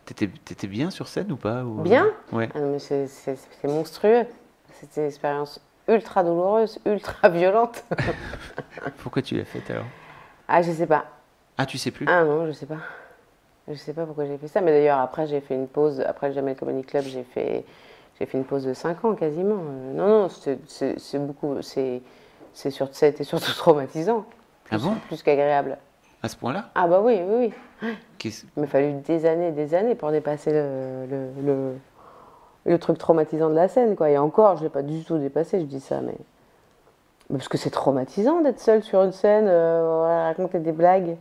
[0.05, 2.49] T'étais étais bien sur scène ou pas ou- Bien Ouais.
[2.55, 4.27] Ah c'est monstrueux.
[4.81, 7.85] C'était une expérience ultra douloureuse, ultra violente.
[8.99, 9.85] Pourquoi tu l'as faite alors?
[10.49, 11.07] Ah, je sais pas.
[11.57, 12.07] Ah, tu sais plus?
[12.09, 12.79] Ah non, je sais pas.
[13.69, 14.61] Je sais pas pourquoi j'ai fait ça.
[14.61, 16.01] Mais d'ailleurs, après, j'ai fait une pause.
[16.07, 17.65] Après le Jamel Comedy Club, j'ai fait,
[18.19, 19.57] j'ai fait une pause de 5 ans quasiment.
[19.59, 21.61] Euh, non, non, c'est- beaucoup.
[21.63, 22.03] C'est
[22.53, 24.25] c'est sur, été surtout traumatisant.
[24.71, 24.95] Ah Plus- bon?
[25.09, 25.79] Plus qu'agréable.
[26.23, 26.71] À ce point-là?
[26.75, 27.91] Ah bah oui, oui, oui.
[28.57, 31.75] Il m'a fallu des années et des années pour dépasser le, le, le,
[32.65, 33.95] le truc traumatisant de la scène.
[33.97, 34.11] Quoi.
[34.11, 36.15] Et encore, je ne l'ai pas du tout dépassé, je dis ça, mais.
[37.29, 41.17] mais parce que c'est traumatisant d'être seul sur une scène, euh, raconter des blagues.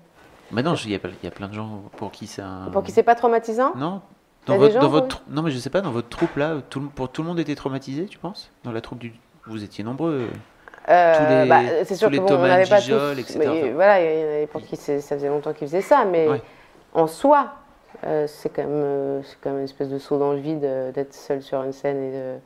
[0.54, 2.70] Bah non, il y, a y plein de gens pour qui c'est un.
[2.72, 3.74] Pour qui c'est pas traumatisant?
[3.76, 4.02] Non
[4.46, 6.82] dans votre, gens dans votre Non, mais je sais pas, dans votre troupe là, tout,
[6.94, 8.52] pour tout le monde était traumatisé, tu penses?
[8.66, 9.13] Dans la troupe du.
[9.48, 10.28] Vous étiez nombreux.
[10.89, 13.13] Euh, Tous les- bah, c'est sûr tous les que bon, on Thomas n'avait pas Gijol,
[13.16, 13.20] tous.
[13.22, 13.39] etc.
[13.39, 16.28] mais, voilà, il y en avait pour qui ça faisait longtemps qu'ils faisaient ça, mais
[16.28, 16.42] Ouais.
[16.94, 17.54] en soi,
[18.06, 20.66] euh, c'est quand, même, euh, c'est quand même une espèce de saut dans le vide
[20.66, 22.38] euh, d'être seul sur une scène et de-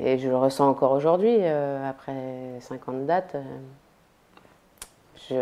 [0.00, 2.14] Et je le ressens encore aujourd'hui, euh, après
[2.60, 3.36] 50 dates.
[5.28, 5.34] je...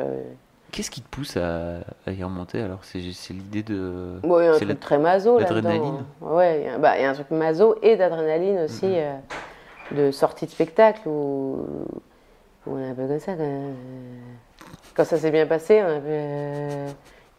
[0.77, 2.99] Qu'est-ce qui te pousse à, à y remonter alors C'est
[3.31, 4.21] l'idée de.
[4.23, 5.55] Bon, il y a un truc très maso là-dedans.
[5.55, 6.05] l'adrénaline.
[6.21, 8.93] Ouais, il y a- bah, il y a un truc maso et d'adrénaline aussi, Mhm.
[8.95, 9.17] euh,
[9.93, 11.65] de sortie de spectacle où,
[12.67, 13.33] où on est un peu comme ça.
[13.37, 13.71] Quand,
[14.95, 16.89] quand ça s'est bien passé, on peu, euh,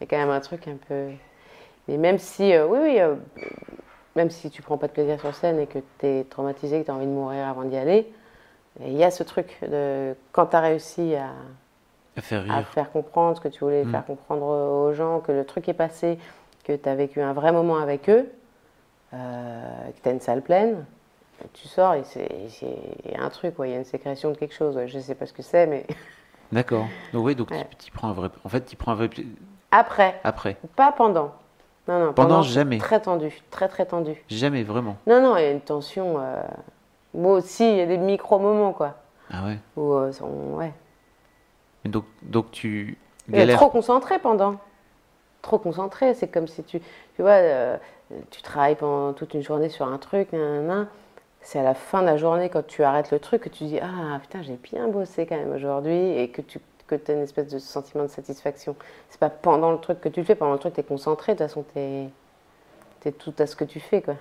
[0.00, 1.10] y a quand même un truc un peu.
[1.86, 3.14] Mais même si, euh, oui, oui, euh,
[4.16, 6.86] même si tu prends pas de plaisir sur scène et que tu es traumatisé, que
[6.86, 8.12] tu as envie de mourir avant d'y aller,
[8.84, 11.28] il y a ce truc de quand tu as réussi à,
[12.18, 12.66] à faire à rire.
[12.68, 13.90] faire comprendre ce que tu voulais Mm.
[13.90, 16.18] faire comprendre aux gens, que le truc est passé,
[16.64, 18.28] que tu as vécu un vrai moment avec eux,
[19.14, 20.84] euh, que tu as une salle pleine,
[21.54, 22.66] tu sors et c'est c'est-
[23.04, 24.76] il y a un truc, il y a une sécrétion de quelque chose.
[24.76, 25.86] ouais, Je sais pas ce que c'est, mais
[26.52, 26.86] D'accord.
[27.12, 27.66] Donc, oui, donc Ouais.
[27.78, 28.28] tu prends un vrai.
[28.44, 29.10] En fait, tu prends un vrai.
[29.70, 30.56] après, Après.
[30.76, 31.32] pas pendant.
[31.86, 32.78] Non, non, Pendant, jamais.
[32.78, 34.22] Très tendu, très très tendu.
[34.28, 34.96] Jamais vraiment.
[35.06, 36.16] Non, non, il y a une tension.
[36.18, 36.42] euh,
[37.14, 38.94] Moi aussi, il y a des micro-moments, quoi.
[39.30, 39.58] Ah ouais.
[39.76, 40.72] Où, euh, on- ouais.
[41.90, 42.96] Donc, donc tu
[43.28, 43.56] galères.
[43.56, 44.56] trop concentré pendant.
[45.42, 46.14] Trop concentré.
[46.14, 47.76] C'est comme si tu, tu vois, euh,
[48.30, 50.28] tu travailles pendant toute une journée sur un truc,
[51.40, 53.78] c'est à la fin de la journée, quand tu arrêtes le truc, que tu dis
[53.80, 57.48] Ah putain, j'ai bien bossé quand même aujourd'hui, et que tu que as une espèce
[57.48, 58.74] de sentiment de satisfaction.
[59.10, 61.34] C'est pas pendant le truc que tu le fais, pendant le truc, tu es concentré,
[61.34, 64.02] de toute façon, tu es, tout à ce que tu fais.
[64.02, 64.14] quoi.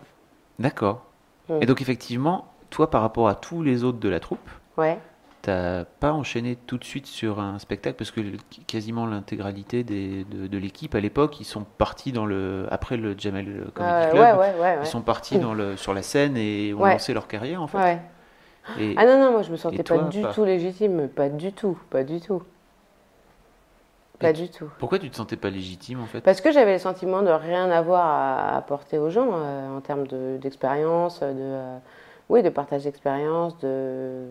[0.60, 1.02] D'accord.
[1.50, 1.60] Mm.
[1.62, 5.00] Et donc, effectivement, toi, par rapport à tous les autres de la troupe, Ouais.
[5.42, 8.22] T'as pas enchaîné tout de suite sur un spectacle parce que
[8.68, 13.16] quasiment l'intégralité des- de, de l'équipe à l'époque, ils sont partis dans le après le
[13.18, 14.60] Jamel Comedy Euh, Club, ouais, ouais, ouais.
[14.60, 14.78] ouais.
[14.84, 18.00] ils sont partis dans le sur la scène et ont lancé leur carrière en fait.
[18.80, 21.54] Et Ah non, non, moi je me sentais pas du pas tout légitime, pas du
[21.54, 22.44] tout, pas du tout.
[24.20, 24.68] Pas du tout.
[24.80, 26.22] pourquoi tu te sentais pas légitime en fait?
[26.22, 30.08] Parce que j'avais le sentiment de rien avoir à apporter aux gens euh, en termes
[30.08, 31.78] de- d'expérience, de, euh,
[32.28, 34.26] oui, de partage d'expérience, de,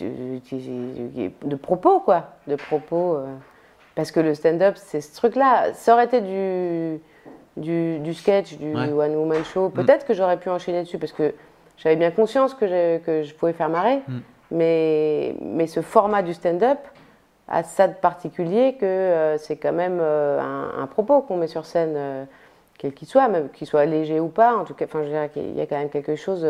[0.00, 2.24] de propos, quoi.
[2.46, 3.14] De propos.
[3.16, 3.26] euh,
[3.94, 5.72] parce que le stand-up, c'est ce truc-là.
[5.74, 7.00] Ça aurait été du,
[7.56, 8.92] du, du sketch, du Ouais.
[8.92, 9.70] one-woman show.
[9.70, 11.34] Peut-être que j'aurais pu enchaîner dessus parce que
[11.76, 13.96] j'avais bien conscience que je, que je pouvais faire marrer.
[14.06, 14.18] Mm.
[14.52, 16.78] Mais, mais ce format du stand-up
[17.48, 21.48] a ça de particulier que euh, c'est quand même euh, un, un propos qu'on met
[21.48, 22.26] sur scène,
[22.78, 24.54] quel qu'il soit, même qu'il soit léger ou pas.
[24.56, 26.46] En tout cas, je dirais qu'il y a quand même quelque chose.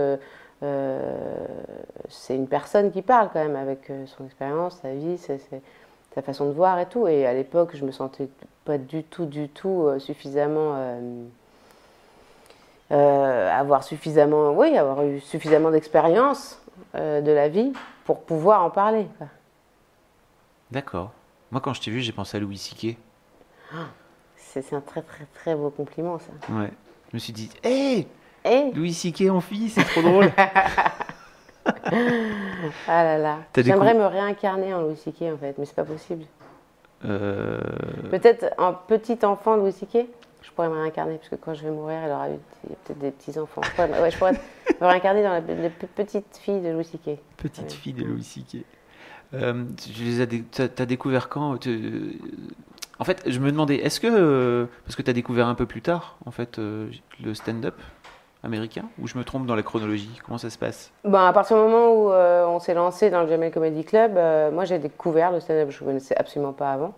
[0.63, 1.47] Euh,
[2.09, 5.41] c'est une personne qui parle quand même avec euh, son expérience, sa vie, c'est-
[6.15, 7.07] sa façon de voir et tout.
[7.07, 8.29] Et à l'époque, je me sentais
[8.65, 10.73] pas du tout, du tout euh, suffisamment.
[10.77, 11.25] euh,
[12.91, 16.59] euh, avoir suffisamment, oui, avoir eu suffisamment d'expérience
[16.95, 17.73] de la vie
[18.07, 19.07] pour pouvoir en parler.
[20.71, 21.11] D'accord.
[21.51, 22.97] Moi quand je t'ai vu, j'ai pensé à Louis C.K.
[24.37, 26.33] C'est c'est un très très très beau compliment ça.
[26.55, 26.71] Ouais.
[27.11, 28.07] Je me suis dit, hé,
[28.45, 29.31] Eh Louis C.K.
[29.31, 30.31] en fille, c'est trop drôle.
[32.87, 33.39] Ah là là.
[33.57, 35.23] J'aimerais me réincarner en Louis C.K.
[35.35, 36.25] en fait, mais c'est pas possible.
[37.05, 37.61] Euh,
[38.11, 40.07] Peut-être un petit enfant de Louis C.K.
[40.43, 42.37] Je pourrais me réincarner, parce que quand je vais mourir, il aura eu
[42.85, 43.61] peut-être des petits enfants.
[43.65, 44.33] Je pourrais, ouais, je pourrais
[44.81, 47.19] me réincarner dans la, la pe- petite fille de Louis C.K.
[47.37, 47.71] Petite Ouais.
[47.71, 48.65] fille de Louis C.K.
[49.35, 50.45] Euh, tu les as dé-
[50.87, 52.19] découvert quand tu-
[52.99, 55.67] En fait, je me demandais, est-ce que euh, parce que tu as découvert un peu
[55.67, 56.91] plus tard, en fait, euh,
[57.23, 57.75] le stand-up?
[58.49, 60.19] Américain, ou je me trompe dans la chronologie?
[60.27, 60.91] Comment ça se passe?
[61.05, 64.17] Ben, à partir du moment où euh, on s'est lancé dans le Jamel Comedy Club,
[64.17, 66.95] euh, moi j'ai découvert le stand-up, je ne connaissais absolument pas avant.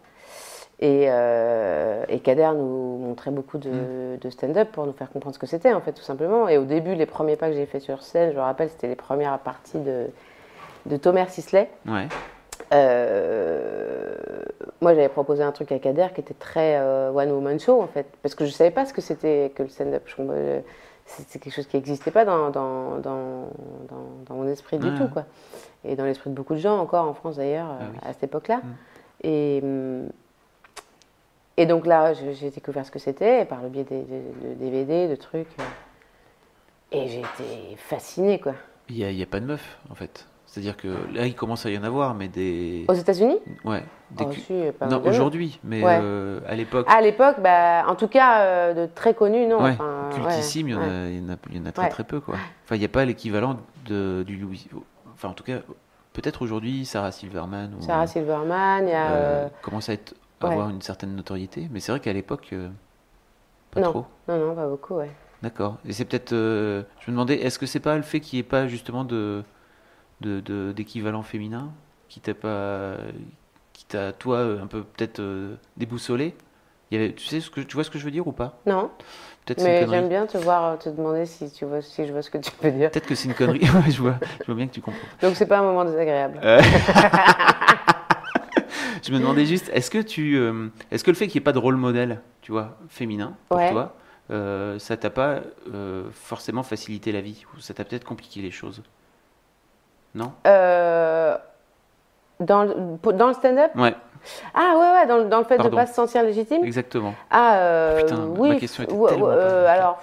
[0.83, 5.39] Et, euh, et Kader nous montrait beaucoup de, de stand-up pour nous faire comprendre ce
[5.39, 6.49] que c'était, en fait, tout simplement.
[6.49, 8.89] Et au début, les premiers pas que j'ai fait sur scène, je me rappelle, c'était
[8.89, 10.07] les premières parties de,
[10.87, 11.69] de Thomas Sisley.
[11.87, 12.09] Ouais.
[12.73, 14.15] Euh,
[14.81, 18.07] moi, j'avais proposé un truc à Kader qui était très euh, one-woman show, en fait,
[18.23, 20.03] parce que je ne savais pas ce que c'était que le stand-up.
[20.07, 20.61] Je-
[21.19, 23.49] C'est quelque chose qui n'existait pas dans, dans, dans,
[24.35, 25.25] mon esprit du tout, quoi.
[25.85, 27.99] Et dans l'esprit de beaucoup de gens, encore en France d'ailleurs, Ah oui.
[28.03, 28.59] à cette époque-là.
[28.59, 28.63] Mm.
[29.25, 29.63] Et,
[31.57, 35.09] et donc là, j'ai découvert ce que c'était par le biais des, des- de DVD,
[35.09, 35.49] de trucs.
[35.59, 35.65] euh,
[36.93, 38.55] Et j'ai été fascinée, quoi.
[38.89, 40.27] Il n'y a pas de meuf, en fait.
[40.51, 42.85] C'est-à-dire que là, il commence à y en avoir, mais des.
[42.89, 43.85] Aux États-Unis Ouais.
[44.11, 46.01] Des Oh, pas non, aujourd'hui, mais Ouais.
[46.03, 49.63] euh, à l'époque, À l'époque, bah, en tout cas, euh, de très connus, non.
[49.63, 50.85] ouais, enfin, cultissime, il y en ouais.
[50.89, 52.35] a- il y, en a, il y en a très très peu, quoi.
[52.65, 54.67] Enfin, il n'y a pas l'équivalent de, du Louis.
[55.15, 55.59] Enfin, en tout cas,
[56.15, 57.73] peut-être aujourd'hui, Sarah Silverman.
[57.79, 59.13] Ou, Sarah Silverman, il y a.
[59.13, 61.69] euh, euh, commence à être, avoir une certaine notoriété.
[61.71, 62.53] Mais c'est vrai qu'à l'époque,
[63.71, 63.91] pas Non.
[63.91, 64.07] trop.
[64.27, 65.11] Non, non, pas beaucoup, ouais.
[65.45, 65.77] D'accord.
[65.87, 66.31] Et c'est peut-être.
[66.33, 69.45] je me demandais, est-ce que c'est pas le fait qu'il n'y ait pas justement de
[70.21, 71.71] de- de- d'équivalent féminin
[72.09, 72.97] qui t'a pas
[73.73, 76.35] qui t'a toi euh, un peu peut-être euh, déboussolé
[76.91, 78.33] Il y avait, tu sais ce que tu vois ce que je veux dire ou
[78.33, 78.59] pas?
[78.67, 78.91] Non,
[79.59, 82.31] mais j'aime bien te voir, euh, te demander si, tu vois, si je vois ce
[82.31, 82.91] que tu peux dire.
[82.91, 83.61] Peut-être que c'est une connerie.
[83.89, 84.99] Je vois, je vois bien que tu comprends.
[85.23, 86.41] Donc, c'est pas un moment désagréable.
[86.43, 86.61] Euh,
[89.03, 91.45] je me demandais juste, est-ce que tu, euh, est-ce que le fait qu'il n'y ait
[91.45, 93.71] pas de rôle modèle, tu vois, féminin pour Ouais.
[93.71, 93.97] toi,
[94.79, 95.41] ça t'a pas
[96.13, 98.83] forcément facilité la vie ou ça t'a peut-être compliqué les choses?
[100.15, 101.37] Non Euh,
[102.41, 102.75] dans le,
[103.13, 103.95] dans le stand-up Ouais,
[104.55, 105.71] Ah, ouais, ouais, dans, le- dans le fait Pardon.
[105.71, 107.15] de ne pas se sentir légitime exactement.
[107.31, 108.57] Ah, euh, Putain, ma oui.
[108.59, 109.99] question était ouais, tellement euh, alors.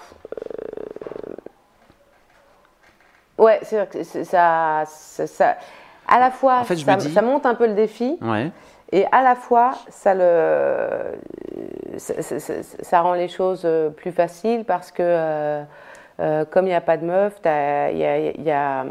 [3.39, 5.58] euh, ouais, c'est vrai que ça, ça, ça-
[6.10, 8.17] À la fois, En fait, je ça, me dis- ça monte un peu le défi,
[8.22, 8.50] Ouais,
[8.93, 10.88] et à la fois, ça, le,
[11.98, 13.67] ça, ça- ça- ça rend les choses
[13.98, 15.63] plus faciles parce que, euh,
[16.22, 18.86] euh, comme il n'y a pas de meuf, t'as- il y a, il y a-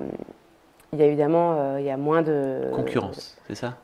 [0.97, 2.71] il y a évidemment euh, il y a moins de.
[2.73, 3.75] concurrence, c'est ça?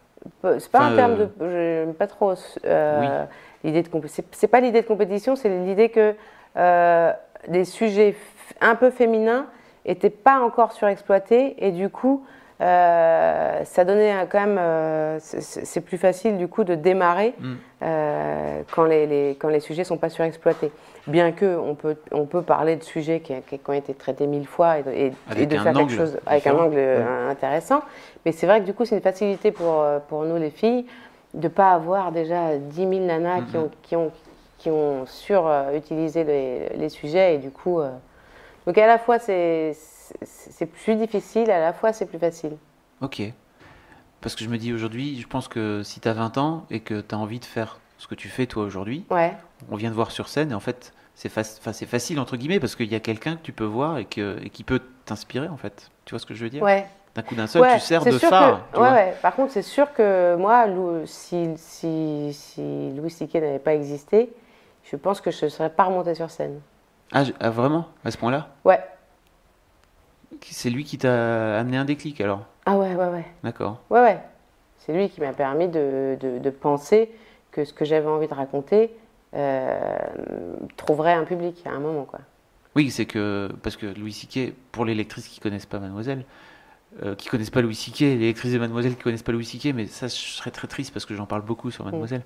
[0.43, 1.85] C'est pas Enfin, un terme euh, de.
[1.87, 2.33] J'aime pas trop.
[2.65, 3.25] euh,
[3.65, 3.89] L'idée de
[4.33, 6.15] c'est- pas l'idée de compétition, c'est l'idée que
[7.49, 8.15] des sujets
[8.61, 9.47] un peu féminins
[9.87, 12.25] n'étaient pas encore surexploités et du coup,
[12.61, 14.59] euh, ça donnait quand même.
[14.59, 17.55] euh, c'est plus facile du coup de démarrer Mm.
[17.83, 20.71] Euh, quand, les, les- quand les sujets sont pas surexploités.
[21.09, 23.35] Bien que on peut, on peut parler de sujets qui,
[23.67, 26.19] ont été traités mille fois et de, et- Avec et de un faire quelque chose
[26.27, 27.83] avec un angle euh, intéressant.
[28.25, 30.87] Mais c'est vrai que du coup, c'est une facilité pour, euh, pour nous les filles
[31.35, 33.65] de pas avoir déjà 10 000 nanas qui Mhm.
[33.65, 34.13] ont, qui ont,
[34.59, 37.81] qui ont sur-utilisé les, les sujets et du coup.
[37.81, 37.91] euh,
[38.67, 39.75] donc à la fois c'est
[40.85, 42.53] plus difficile, à la fois c'est plus facile.
[43.01, 43.23] Ok.
[44.23, 46.81] Parce que je me dis aujourd'hui, je pense que si tu as 20 ans et
[46.81, 49.35] que tu as envie de faire ce que tu fais toi aujourd'hui, Ouais.
[49.71, 52.91] on vient de voir sur scène et en fait, c'est facile entre guillemets parce qu'il
[52.91, 55.91] y a quelqu'un que tu peux voir et, que, et qui peut t'inspirer en fait.
[56.05, 56.63] Tu vois ce que je veux dire?
[56.63, 56.87] Ouais.
[57.15, 58.63] D'un coup d'un seul, Ouais, tu sers de phare.
[58.71, 58.93] que- tu ouais, vois.
[58.97, 59.15] ouais.
[59.21, 63.35] Par contre, c'est sûr que moi, Lou- si, si, si Louis C.K.
[63.35, 64.33] n'avait pas existé,
[64.91, 66.61] je pense que je ne serais pas remontée sur scène.
[67.13, 67.89] Ah, ah, vraiment?
[68.05, 68.49] À ce point-là?
[68.65, 68.81] Ouais.
[70.41, 72.47] C'est lui qui t'a amené un déclic alors?
[72.67, 73.25] Ah ouais, ouais, ouais.
[73.43, 73.81] D'accord.
[73.91, 74.21] Ouais, ouais.
[74.79, 77.11] C'est lui qui m'a permis de, de- de penser
[77.51, 78.91] que ce que j'avais envie de raconter
[79.35, 79.79] euh,
[80.77, 82.21] trouverait un public à un moment, quoi.
[82.75, 84.55] Oui, c'est que parce que Louis C.K.
[84.73, 86.25] pour les lectrices qui connaissent pas Mademoiselle,
[87.03, 88.01] euh, qui connaissent pas Louis C.K.
[88.01, 89.75] les lectrices de Mademoiselle qui connaissent pas Louis C.K.
[89.75, 92.23] mais ça je serais très triste parce que j'en parle beaucoup sur Mademoiselle.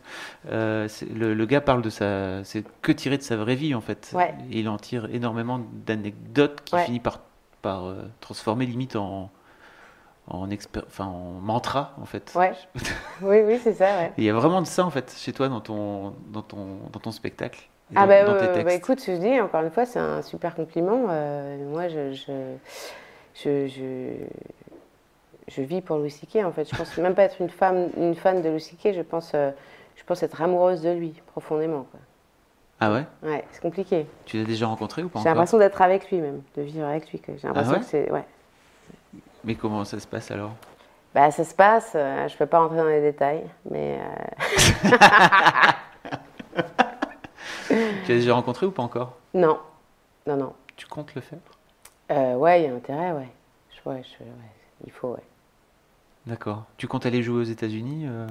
[0.48, 4.12] Euh, le gars parle de sa, c'est que tiré de sa vraie vie en fait.
[4.14, 4.34] Ouais.
[4.52, 6.84] Et il en tire énormément d'anecdotes qui Ouais.
[6.84, 7.20] finit par
[7.62, 9.30] par euh, transformer limite en
[10.28, 10.48] en,
[10.86, 12.32] enfin, en mantra en fait.
[12.34, 12.52] Ouais.
[13.22, 14.12] Oui, oui, c'est ça, ouais.
[14.18, 17.00] Il y a vraiment de ça en fait chez toi dans ton dans ton dans
[17.00, 17.68] ton spectacle.
[17.94, 18.64] Ah dans, bah, dans tes euh, textes.
[18.66, 21.06] bah, écoute, je dis encore une fois, c'est un super compliment.
[21.08, 22.32] Euh, moi, je, je,
[23.34, 24.10] je, je,
[25.48, 26.44] je vis pour Louis C.K.
[26.44, 26.68] en fait.
[26.68, 28.92] Je pense même pas être une femme, une fan de Louis C.K.
[28.92, 29.52] Je pense, euh,
[29.94, 31.86] je pense être amoureuse de lui profondément.
[31.90, 32.00] Quoi.
[32.80, 33.04] Ah ouais?
[33.22, 34.06] Ouais, c'est compliqué.
[34.24, 37.10] Tu l'as déjà rencontré ou pas J'ai l'impression d'être avec lui même, de vivre avec
[37.12, 37.22] lui.
[37.24, 37.78] J'ai l'impression ouais?
[37.78, 38.24] que c'est, ouais.
[39.46, 40.52] Mais comment ça se passe alors?
[41.14, 41.92] Bah, ça se passe.
[41.94, 44.90] euh, je peux pas rentrer dans les détails, mais euh,
[47.68, 49.16] Tu l'as déjà rencontré ou pas encore?
[49.34, 49.58] Non,
[50.26, 50.52] non, non.
[50.76, 51.38] Tu comptes le faire?
[52.10, 53.28] Euh, ouais, il y a intérêt, ouais.
[53.70, 54.30] Je, ouais, je- ouais,
[54.84, 55.22] il faut, ouais.
[56.26, 56.64] D'accord.
[56.76, 58.26] Tu comptes aller jouer aux États-Unis euh,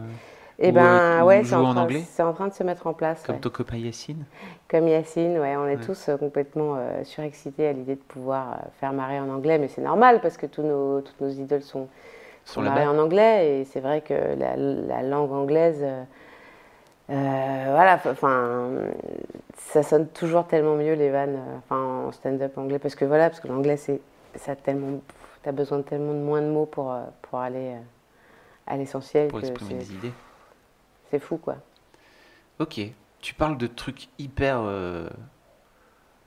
[0.58, 2.54] Et Ou, ben euh, ou ouais, c'est en, en train- anglais c'est en train de
[2.54, 3.24] se mettre en place.
[3.24, 3.42] comme ouais.
[3.42, 4.24] ton copain Yacine
[4.70, 5.86] Comme Yacine, ouais, on est Ouais.
[5.86, 9.68] tous euh, complètement euh, surexcités à l'idée de pouvoir euh, faire marrer en anglais, mais
[9.68, 11.88] c'est normal parce que tous nos, toutes nos idoles sont,
[12.46, 16.04] Sont marrées en anglais et c'est vrai que la, la langue anglaise, euh,
[17.12, 18.70] euh, voilà, enfin,
[19.58, 23.30] ça sonne toujours tellement mieux les vannes, euh, enfin en stand-up anglais parce que voilà,
[23.30, 24.00] parce que l'anglais c'est,
[24.36, 25.00] ça a tellement,
[25.44, 27.80] t'as besoin de tellement de moins de mots pour euh, pour aller euh,
[28.68, 30.14] à l'essentiel pour que exprimer des idées.
[31.12, 31.58] C'est fou quoi.
[32.60, 32.80] Ok.
[33.22, 34.60] Tu parles de trucs hyper.
[34.62, 35.08] euh,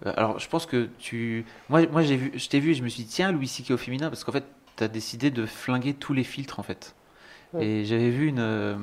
[0.07, 1.45] euh, Alors, je pense que tu.
[1.69, 3.71] Moi, moi j'ai vu, je t'ai vu et je me suis dit, tiens, Louis C.K.
[3.73, 4.45] au féminin, parce qu'en fait,
[4.77, 6.95] tu as décidé de flinguer tous les filtres, en fait.
[7.53, 7.65] Ouais.
[7.65, 8.77] Et j'avais vu une, euh,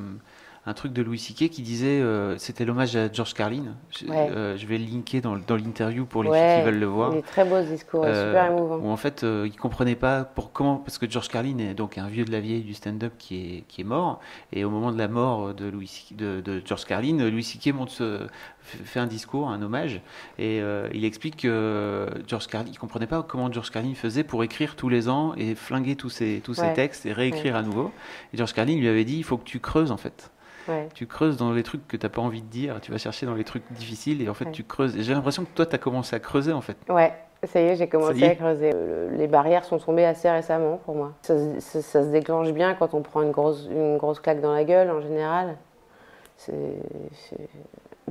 [0.67, 1.49] un truc de Louis C.K.
[1.49, 3.75] qui disait, euh, c'était l'hommage à George Carlin.
[3.91, 4.29] Je, Ouais.
[4.31, 6.85] euh, je vais le linker dans, dans l'interview pour les Ouais, filles qui veulent le
[6.87, 7.11] voir.
[7.13, 8.77] Il est très beau ce discours, Euh, super émouvant.
[8.77, 11.99] Où en fait, euh, il comprenait pas pour comment, parce que George Carlin est donc
[11.99, 14.19] un vieux de la vieille du stand-up qui est, qui est mort,
[14.53, 18.25] et au moment de la mort de, Louis, de, de George Carlin, Louis monte ce-
[18.61, 20.01] fait un discours, un hommage,
[20.39, 24.43] et euh, il explique que George Carlin, il comprenait pas comment George Carlin faisait pour
[24.43, 26.73] écrire tous les ans et flinguer tous ses, tous ses Ouais.
[26.73, 27.91] textes et réécrire à nouveau.
[28.33, 30.31] Et George Carlin lui avait dit, il faut que tu creuses en fait.
[30.67, 30.89] Ouais.
[30.93, 33.25] Tu creuses dans les trucs que tu n'as pas envie de dire, tu vas chercher
[33.25, 34.51] dans les trucs difficiles, et en fait Ouais.
[34.51, 34.95] tu creuses.
[34.97, 36.77] Et j'ai l'impression que toi, tu as commencé à creuser en fait.
[36.89, 38.31] Ouais, ça y est, j'ai commencé est.
[38.31, 38.71] à creuser.
[38.73, 41.11] Euh, le- Les barrières sont tombées assez récemment pour moi.
[41.21, 44.41] Ça, se- ça- ça se déclenche bien quand on prend une grosse, une grosse claque
[44.41, 45.55] dans la gueule en général.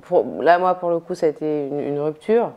[0.02, 2.52] Pour- là, moi, pour le coup, ça a été une, une rupture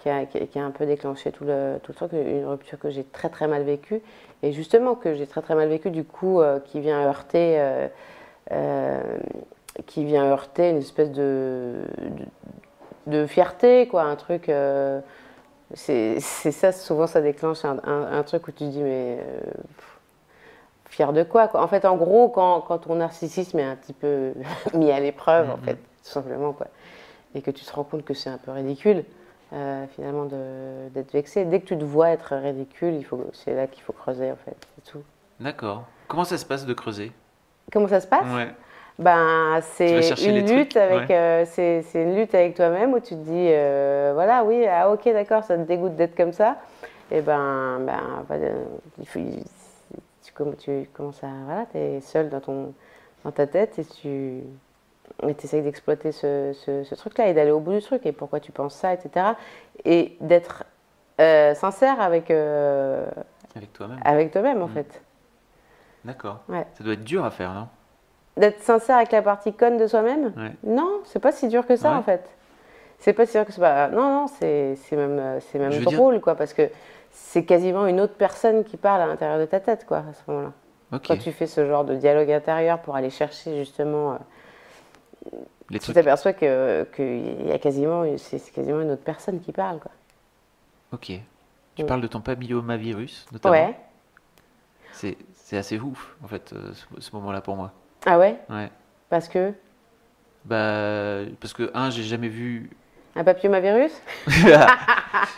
[0.00, 2.12] qui a, qui a- qui a un peu déclenché tout le, tout le truc.
[2.12, 4.00] Une rupture que j'ai très très mal vécue.
[4.42, 7.56] Et justement, que j'ai très très mal vécue, du coup, euh, qui vient heurter.
[7.58, 7.88] euh,
[9.86, 11.76] qui vient heurter une espèce de,
[13.06, 14.48] de, de fierté, quoi, un truc.
[14.48, 15.00] euh,
[15.74, 19.40] c'est ça, souvent ça déclenche un, un- un truc où tu te dis, mais euh,
[19.76, 19.98] pff,
[20.90, 23.92] fier de quoi, quoi En fait, en gros, quand, quand ton narcissisme est un petit
[23.92, 24.32] peu
[24.74, 25.62] mis à l'épreuve, en Mhm.
[25.64, 26.66] fait, tout simplement, quoi,
[27.34, 29.04] et que tu te rends compte que c'est un peu ridicule,
[29.52, 31.44] euh, finalement, d'être vexé.
[31.44, 34.90] Dès que tu te vois être ridicule, c'est là qu'il faut creuser, en fait, c'est
[34.92, 35.02] tout.
[35.38, 35.84] D'accord.
[36.08, 37.12] Comment ça se passe de creuser?
[37.72, 38.48] Comment ça se passe Ouais.
[38.98, 41.16] Ben, c'est une lutte avec, ouais.
[41.16, 45.04] euh, c'est une lutte avec toi-même où tu te dis, euh, voilà, oui, ah ok,
[45.12, 46.56] d'accord, ça te dégoûte d'être comme ça.
[47.10, 47.98] Et ben, ben,
[48.32, 48.64] euh,
[48.98, 49.42] il faut, il-
[50.22, 52.74] tu, comm- tu commences à, voilà, t'es seul dans ton,
[53.24, 54.40] dans ta tête et tu,
[55.42, 58.52] essayes d'exploiter ce, ce- ce truc-là et d'aller au bout du truc et pourquoi tu
[58.52, 59.34] penses ça, etc.
[59.86, 60.64] Et d'être
[61.20, 62.30] euh, sincère avec,
[63.56, 63.98] Avec toi-même.
[64.04, 64.72] avec toi-même en Mm.
[64.74, 65.02] fait.
[66.04, 66.40] D'accord.
[66.48, 66.66] Ouais.
[66.74, 67.68] Ça doit être dur à faire, non?
[68.36, 70.32] D'être sincère avec la partie conne de soi-même?
[70.36, 70.52] Ouais.
[70.64, 71.96] Non, c'est pas si dur que ça Ouais.
[71.96, 72.28] en fait.
[72.98, 73.88] C'est pas si dur que ça.
[73.88, 76.68] Non, non, c'est même, euh, même dire- drôle quoi, parce que
[77.10, 80.30] c'est quasiment une autre personne qui parle à l'intérieur de ta tête quoi, à ce
[80.30, 80.52] moment-là.
[81.06, 84.16] Quand tu fais ce genre de dialogue intérieur pour aller chercher justement, euh,
[85.70, 85.94] Les tu trucs.
[85.94, 89.90] t'aperçois que qu'il y a quasiment, c'est c'est quasiment une autre personne qui parle quoi.
[90.92, 91.12] Ok.
[91.76, 91.86] Tu Mm.
[91.86, 93.54] parles de ton papillomavirus, notamment?
[93.54, 93.76] Ouais.
[94.92, 95.16] C'est
[95.50, 97.72] c'est assez ouf, en fait, euh, ce, ce moment-là pour moi.
[98.06, 98.36] Ah ouais?
[98.48, 98.70] Ouais.
[99.08, 99.52] Parce que?
[100.44, 102.70] Bah, parce que, un, j'ai jamais vu.
[103.16, 103.90] un papillomavirus?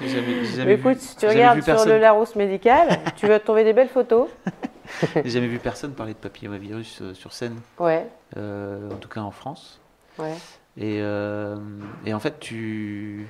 [0.01, 3.27] J'ai jamais, jamais Mais vu- écoute, si tu regardes sur personne- le Larousse médical, tu
[3.27, 4.29] vas trouver des belles photos.
[5.17, 8.07] J'ai jamais vu personne parler de papillomavirus euh, sur scène, Ouais,
[8.37, 9.81] euh, en tout cas en France.
[10.19, 10.35] ouais.
[10.77, 11.57] Et, euh,
[12.05, 13.27] et en fait, tu,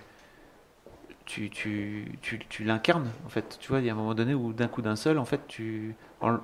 [1.27, 3.09] tu, tu, tu, tu l'incarnes.
[3.27, 5.18] En fait, tu vois, il y a un moment donné où d'un coup d'un seul,
[5.18, 6.37] en fait, tu, en,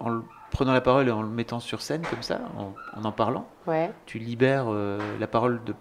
[0.51, 3.47] prenant la parole et en le mettant sur scène comme ça, en en, en parlant,
[3.67, 3.91] Ouais.
[4.07, 5.75] tu libères euh, la parole de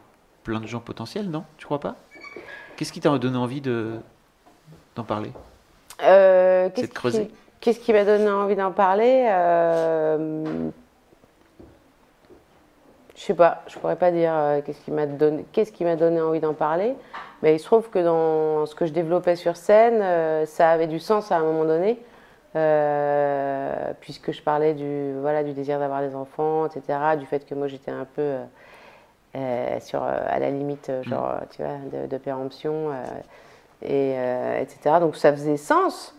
[0.44, 1.44] plein de gens potentiels, non?
[1.58, 1.96] Tu crois pas?
[2.76, 3.98] Qu'est-ce qui t'a donné envie de
[4.96, 5.32] d'en parler?
[6.04, 7.28] Euh, C'est qu'est-ce de creuser.
[7.28, 9.26] qui- Qu'est-ce qui m'a donné envie d'en parler?
[9.30, 10.70] Euh,
[13.18, 15.96] Je sais pas, je pourrais pas dire euh, qu'est-ce qui m'a donné, qu'est-ce qui m'a
[15.96, 16.94] donné envie d'en parler,
[17.42, 20.86] mais il se trouve que dans ce que je développais sur scène, euh, ça avait
[20.86, 22.00] du sens à un moment donné,
[22.56, 27.56] euh, puisque je parlais du voilà du désir d'avoir des enfants, etc., du fait que
[27.56, 28.36] moi j'étais un peu
[29.82, 32.92] sur à la limite genre euh, tu vois de, de péremption
[33.84, 34.12] et
[34.62, 35.00] etc.
[35.00, 36.16] Donc ça faisait sens.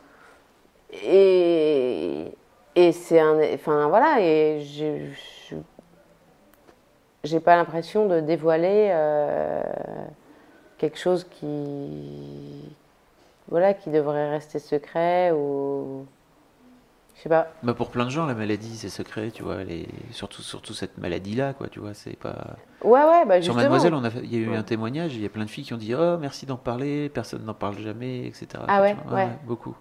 [1.04, 2.32] Et,
[2.76, 3.38] et c'est un.
[3.54, 5.37] Enfin voilà, et j'ai- je-
[7.24, 9.62] j'ai pas l'impression de dévoiler euh,
[10.78, 12.64] quelque chose qui.
[13.50, 16.04] Voilà, qui devrait rester secret ou.
[17.16, 17.48] Je sais pas.
[17.64, 19.64] bah Pour plein de gens, la maladie, c'est secret, tu vois.
[19.64, 19.88] Les...
[20.12, 21.92] Surtout, surtout cette maladie-là, quoi, tu vois.
[21.92, 22.36] C'est pas...
[22.84, 23.56] Ouais, ouais, bah Sur justement.
[23.56, 24.56] Mademoiselle, on a fait- il y a eu Ouais.
[24.56, 27.08] un témoignage, il y a plein de filles qui ont dit Oh, merci d'en parler,
[27.08, 28.46] personne n'en parle jamais, etc.
[28.68, 28.94] Ah ouais.
[29.44, 29.74] Beaucoup.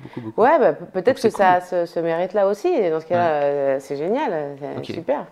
[0.00, 0.40] Beaucoup, beaucoup.
[0.40, 2.68] Ouais, bah, pe- peut-être que ça a ce, ce mérite-là aussi.
[2.68, 5.26] Et dans ce cas-là, euh, c'est génial, c'est super.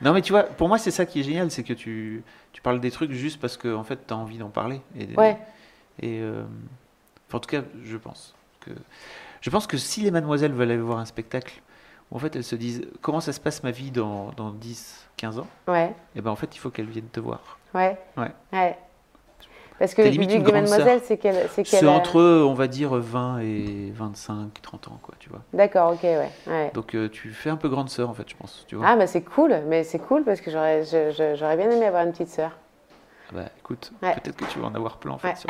[0.00, 2.22] Non, mais tu vois, pour moi, c'est ça qui est génial, c'est que tu,
[2.52, 4.80] tu parles des trucs juste parce que, en fait, tu as envie d'en parler.
[4.98, 5.38] Et, Ouais.
[6.00, 6.42] Et, euh,
[7.32, 8.70] en tout cas, je pense que.
[9.40, 11.60] Je pense que si les mademoiselles veulent aller voir un spectacle,
[12.10, 15.08] où en fait elles se disent comment ça se passe ma vie dans, dans 10,
[15.16, 17.58] 15 ans, Ouais, et ben en fait il faut qu'elles viennent te voir.
[17.74, 18.30] ouais, Ouais.
[18.52, 18.76] ouais.
[19.82, 21.48] Parce que le limite public grande mademoiselles, c'est qu'elle.
[21.64, 25.40] C'est entre, on va dire, 20 et 25, 30 ans, quoi, tu vois.
[25.52, 26.30] D'accord, ok, ouais.
[26.46, 26.70] ouais.
[26.72, 28.86] Donc euh, tu fais un peu grande sœur, en fait, je pense, tu vois.
[28.88, 32.28] Ah, bah c'est cool, mais c'est cool parce que j'aurais bien aimé avoir une petite
[32.28, 32.52] sœur.
[33.30, 34.14] Ah bah écoute, Ouais.
[34.14, 35.30] peut-être que tu vas en avoir plein, en fait.
[35.30, 35.34] Ouais.
[35.34, 35.48] sur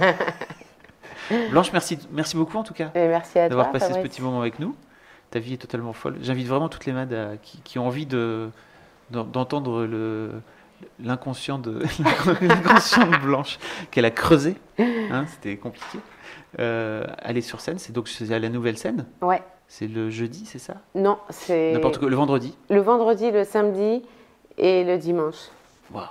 [0.00, 0.14] la-
[1.50, 2.90] Blanche, merci, merci beaucoup, en tout cas.
[2.94, 3.48] Et merci à toi.
[3.50, 4.10] d'avoir passé ce Fabrice.
[4.12, 4.74] petit moment avec nous.
[5.30, 6.16] Ta vie est totalement folle.
[6.22, 8.48] J'invite vraiment toutes les mads à- qui, qui ont envie de
[9.10, 10.30] d'en- d'entendre le
[11.00, 11.80] l'inconscient de
[12.42, 13.58] l'inconscient de Blanche
[13.90, 14.56] qu'elle a creusé.
[14.78, 15.98] Hein, C'était compliqué.
[16.58, 19.06] Euh, aller sur scène, c'est donc à la nouvelle scène?
[19.22, 19.42] Ouais.
[19.66, 20.74] C'est le jeudi, c'est ça?
[20.94, 22.08] Non, c'est N'importe quoi.
[22.08, 22.56] Le vendredi?
[22.70, 24.02] le vendredi, le samedi
[24.58, 25.48] et le dimanche.
[25.92, 26.04] Waouh.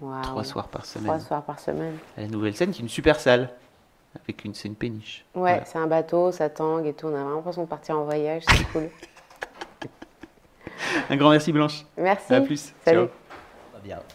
[0.00, 0.22] Waouh.
[0.22, 1.06] Trois soirs par semaine.
[1.06, 1.96] Trois soirs par semaine.
[2.16, 3.50] À la nouvelle scène, qui est une super salle
[4.22, 5.24] avec une c'est une péniche.
[5.34, 5.64] Ouais, Voilà.
[5.66, 7.06] c'est un bateau, ça tangue et tout.
[7.06, 8.88] On a vraiment l'impression de partir en voyage, c'est cool.
[11.10, 11.84] Un grand merci Blanche.
[11.96, 12.34] Merci.
[12.34, 12.72] À plus.
[12.84, 13.06] Salut.
[13.08, 13.25] Ciao.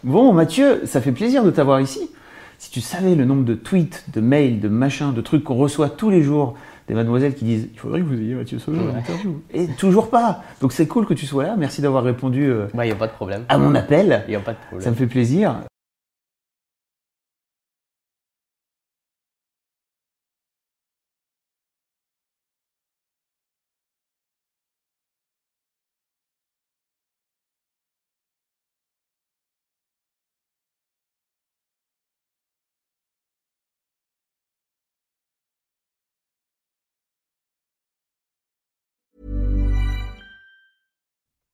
[0.04, 2.10] Bon, Mathieu, ça fait plaisir de t'avoir ici.
[2.58, 5.90] Si tu savais le nombre de tweets, de mails, de machins, de trucs qu'on reçoit
[5.90, 6.56] tous les jours
[6.88, 9.42] des mademoiselles qui disent il faudrait que vous ayez Mathieu Sauveur en interview.
[9.54, 10.44] Et toujours pas.
[10.62, 11.56] Donc c'est cool que tu sois là.
[11.58, 13.46] Merci d'avoir répondu euh, n'y a pas de problème.
[13.50, 14.24] à mon appel.
[14.28, 14.90] Il a pas de Ça problème.
[14.92, 15.56] me fait plaisir.